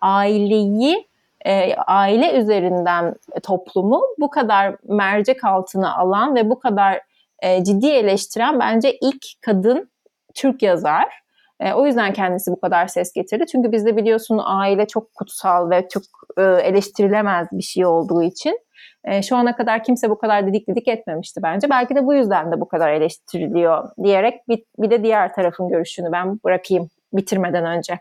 Aileyi 0.00 1.06
e, 1.46 1.74
aile 1.74 2.38
üzerinden 2.38 3.14
toplumu 3.42 4.02
bu 4.18 4.30
kadar 4.30 4.76
mercek 4.84 5.44
altına 5.44 5.96
alan 5.96 6.34
ve 6.34 6.50
bu 6.50 6.58
kadar 6.58 7.00
e, 7.42 7.64
ciddi 7.64 7.86
eleştiren 7.86 8.60
bence 8.60 8.98
ilk 9.00 9.22
kadın 9.40 9.90
Türk 10.34 10.62
yazar. 10.62 11.22
E, 11.60 11.72
o 11.72 11.86
yüzden 11.86 12.12
kendisi 12.12 12.50
bu 12.50 12.60
kadar 12.60 12.86
ses 12.86 13.12
getirdi. 13.12 13.44
Çünkü 13.52 13.72
bizde 13.72 13.96
biliyorsun 13.96 14.40
aile 14.44 14.86
çok 14.86 15.14
kutsal 15.14 15.70
ve 15.70 15.88
çok 15.88 16.02
e, 16.38 16.42
eleştirilemez 16.42 17.48
bir 17.52 17.62
şey 17.62 17.86
olduğu 17.86 18.22
için 18.22 18.58
e, 19.04 19.22
şu 19.22 19.36
ana 19.36 19.56
kadar 19.56 19.84
kimse 19.84 20.10
bu 20.10 20.18
kadar 20.18 20.46
didik 20.46 20.68
didik 20.68 20.88
etmemişti 20.88 21.40
bence. 21.42 21.70
Belki 21.70 21.94
de 21.94 22.06
bu 22.06 22.14
yüzden 22.14 22.52
de 22.52 22.60
bu 22.60 22.68
kadar 22.68 22.92
eleştiriliyor 22.92 23.88
diyerek 24.04 24.48
bir, 24.48 24.64
bir 24.78 24.90
de 24.90 25.02
diğer 25.02 25.34
tarafın 25.34 25.68
görüşünü 25.68 26.12
ben 26.12 26.40
bırakayım 26.44 26.88
bitirmeden 27.12 27.64
önce. 27.64 27.98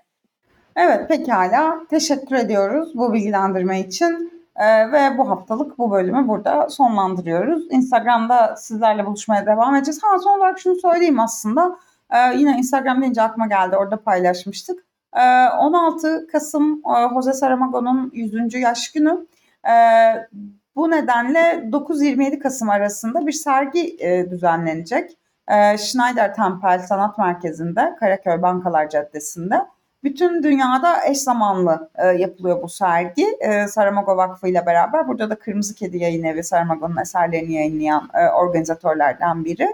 Evet 0.75 1.09
pekala. 1.09 1.79
Teşekkür 1.89 2.35
ediyoruz 2.35 2.91
bu 2.95 3.13
bilgilendirme 3.13 3.79
için. 3.79 4.41
Ee, 4.55 4.91
ve 4.91 5.17
bu 5.17 5.29
haftalık 5.29 5.77
bu 5.77 5.91
bölümü 5.91 6.27
burada 6.27 6.69
sonlandırıyoruz. 6.69 7.71
Instagram'da 7.71 8.55
sizlerle 8.55 9.05
buluşmaya 9.05 9.45
devam 9.45 9.75
edeceğiz. 9.75 9.99
Ha 10.03 10.19
son 10.19 10.39
olarak 10.39 10.59
şunu 10.59 10.75
söyleyeyim 10.75 11.19
aslında. 11.19 11.77
Ee, 12.09 12.37
yine 12.37 12.57
Instagram 12.57 13.01
deyince 13.01 13.21
aklıma 13.21 13.47
geldi. 13.47 13.77
Orada 13.77 13.97
paylaşmıştık. 13.97 14.85
Ee, 15.15 15.49
16 15.59 16.27
Kasım 16.31 16.81
e, 16.85 17.13
Jose 17.13 17.33
Saramago'nun 17.33 18.11
100. 18.13 18.53
yaş 18.53 18.91
günü. 18.91 19.27
Ee, 19.69 20.27
bu 20.75 20.91
nedenle 20.91 21.69
9-27 21.71 22.39
Kasım 22.39 22.69
arasında 22.69 23.27
bir 23.27 23.31
sergi 23.31 23.97
e, 23.99 24.29
düzenlenecek. 24.29 25.17
Ee, 25.47 25.77
Schneider 25.77 26.35
Tempel 26.35 26.79
Sanat 26.79 27.17
Merkezi'nde 27.17 27.95
Karaköy 27.99 28.41
Bankalar 28.41 28.89
Caddesi'nde. 28.89 29.65
Bütün 30.03 30.43
dünyada 30.43 31.05
eş 31.07 31.17
zamanlı 31.17 31.89
e, 31.95 32.07
yapılıyor 32.07 32.61
bu 32.61 32.69
sergi. 32.69 33.25
E, 33.39 33.67
Saramago 33.67 34.17
Vakfı 34.17 34.47
ile 34.47 34.65
beraber. 34.65 35.07
Burada 35.07 35.29
da 35.29 35.35
Kırmızı 35.35 35.75
Kedi 35.75 35.97
Yayın 35.97 36.23
Evi 36.23 36.43
Saramago'nun 36.43 36.97
eserlerini 36.97 37.53
yayınlayan 37.53 38.09
e, 38.13 38.29
organizatörlerden 38.29 39.45
biri. 39.45 39.67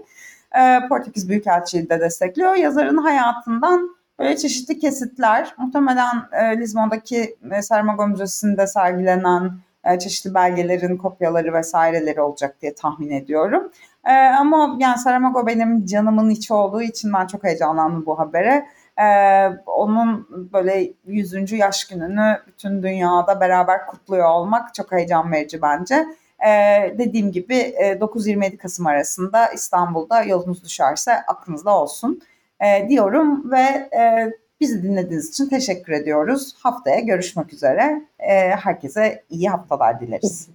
E, 0.60 0.88
Portekiz 0.90 1.30
Büyükelçiliği 1.30 1.90
de 1.90 2.00
destekliyor. 2.00 2.56
Yazarın 2.56 2.98
hayatından 2.98 3.98
böyle 4.20 4.38
çeşitli 4.38 4.80
kesitler, 4.80 5.54
muhtemelen 5.58 6.16
e, 6.32 6.58
Lizbon'daki 6.58 7.36
e, 7.52 7.62
Saramago 7.62 8.08
Müzesi'nde 8.08 8.68
sergilenen 8.68 9.52
e, 9.84 10.00
çeşitli 10.00 10.34
belgelerin 10.34 10.98
kopyaları 10.98 11.54
vesaireleri 11.54 12.22
olacak 12.22 12.62
diye 12.62 12.76
tahmin 12.76 13.12
ediyorum. 13.12 13.72
E, 14.06 14.12
ama 14.14 14.78
yani 14.80 14.98
Saramago 14.98 15.48
benim 15.48 15.86
canımın 15.86 16.30
içi 16.30 16.54
olduğu 16.54 16.82
için 16.82 17.14
ben 17.14 17.28
çok 17.28 17.44
heyecanlandım 17.44 18.06
bu 18.06 18.20
habere. 18.20 18.66
Ee, 19.02 19.48
onun 19.66 20.28
böyle 20.54 20.94
100. 21.06 21.52
yaş 21.52 21.88
gününü 21.88 22.38
bütün 22.48 22.84
dünyada 22.84 23.40
beraber 23.40 23.88
kutluyor 23.88 24.30
olmak 24.30 24.74
çok 24.74 24.92
heyecan 24.92 25.32
verici 25.32 25.62
bence. 25.62 26.06
Ee, 26.48 26.98
dediğim 26.98 27.32
gibi 27.32 27.56
e, 27.56 27.92
9-27 27.92 28.58
Kasım 28.58 28.88
arasında 28.88 29.48
İstanbul'da 29.48 30.24
yolunuz 30.24 30.64
düşerse 30.64 31.14
aklınızda 31.14 31.78
olsun 31.80 32.22
e, 32.62 32.90
diyorum 32.90 33.52
ve 33.52 33.90
e, 34.00 34.34
bizi 34.60 34.84
dinlediğiniz 34.84 35.30
için 35.30 35.50
teşekkür 35.50 35.94
ediyoruz. 35.94 36.56
Haftaya 36.64 37.00
görüşmek 37.00 37.54
üzere. 37.54 38.02
E, 38.20 38.50
herkese 38.50 39.24
iyi 39.30 39.50
haftalar 39.50 40.00
dileriz. 40.00 40.50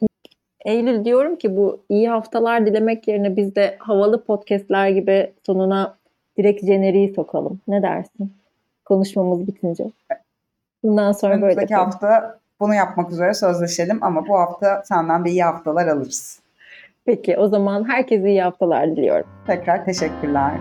Eylül 0.64 1.04
diyorum 1.04 1.36
ki 1.36 1.56
bu 1.56 1.84
iyi 1.88 2.08
haftalar 2.08 2.66
dilemek 2.66 3.08
yerine 3.08 3.36
biz 3.36 3.54
de 3.54 3.76
havalı 3.78 4.24
podcastler 4.24 4.88
gibi 4.88 5.32
sonuna 5.46 5.96
direkt 6.38 6.64
jeneriği 6.64 7.14
sokalım. 7.14 7.60
Ne 7.68 7.82
dersin? 7.82 8.32
Konuşmamız 8.84 9.46
bitince. 9.46 9.84
Bundan 10.82 11.12
sonra 11.12 11.32
böyle 11.32 11.44
Önümüzdeki 11.44 11.72
yapalım. 11.72 11.90
hafta 11.90 12.38
bunu 12.60 12.74
yapmak 12.74 13.10
üzere 13.10 13.34
sözleşelim 13.34 13.98
ama 14.04 14.28
bu 14.28 14.38
hafta 14.38 14.82
senden 14.84 15.24
de 15.24 15.30
iyi 15.30 15.44
haftalar 15.44 15.86
alırız. 15.86 16.40
Peki 17.04 17.36
o 17.38 17.48
zaman 17.48 17.88
herkese 17.88 18.28
iyi 18.28 18.42
haftalar 18.42 18.90
diliyorum. 18.96 19.26
Tekrar 19.46 19.84
teşekkürler. 19.84 20.52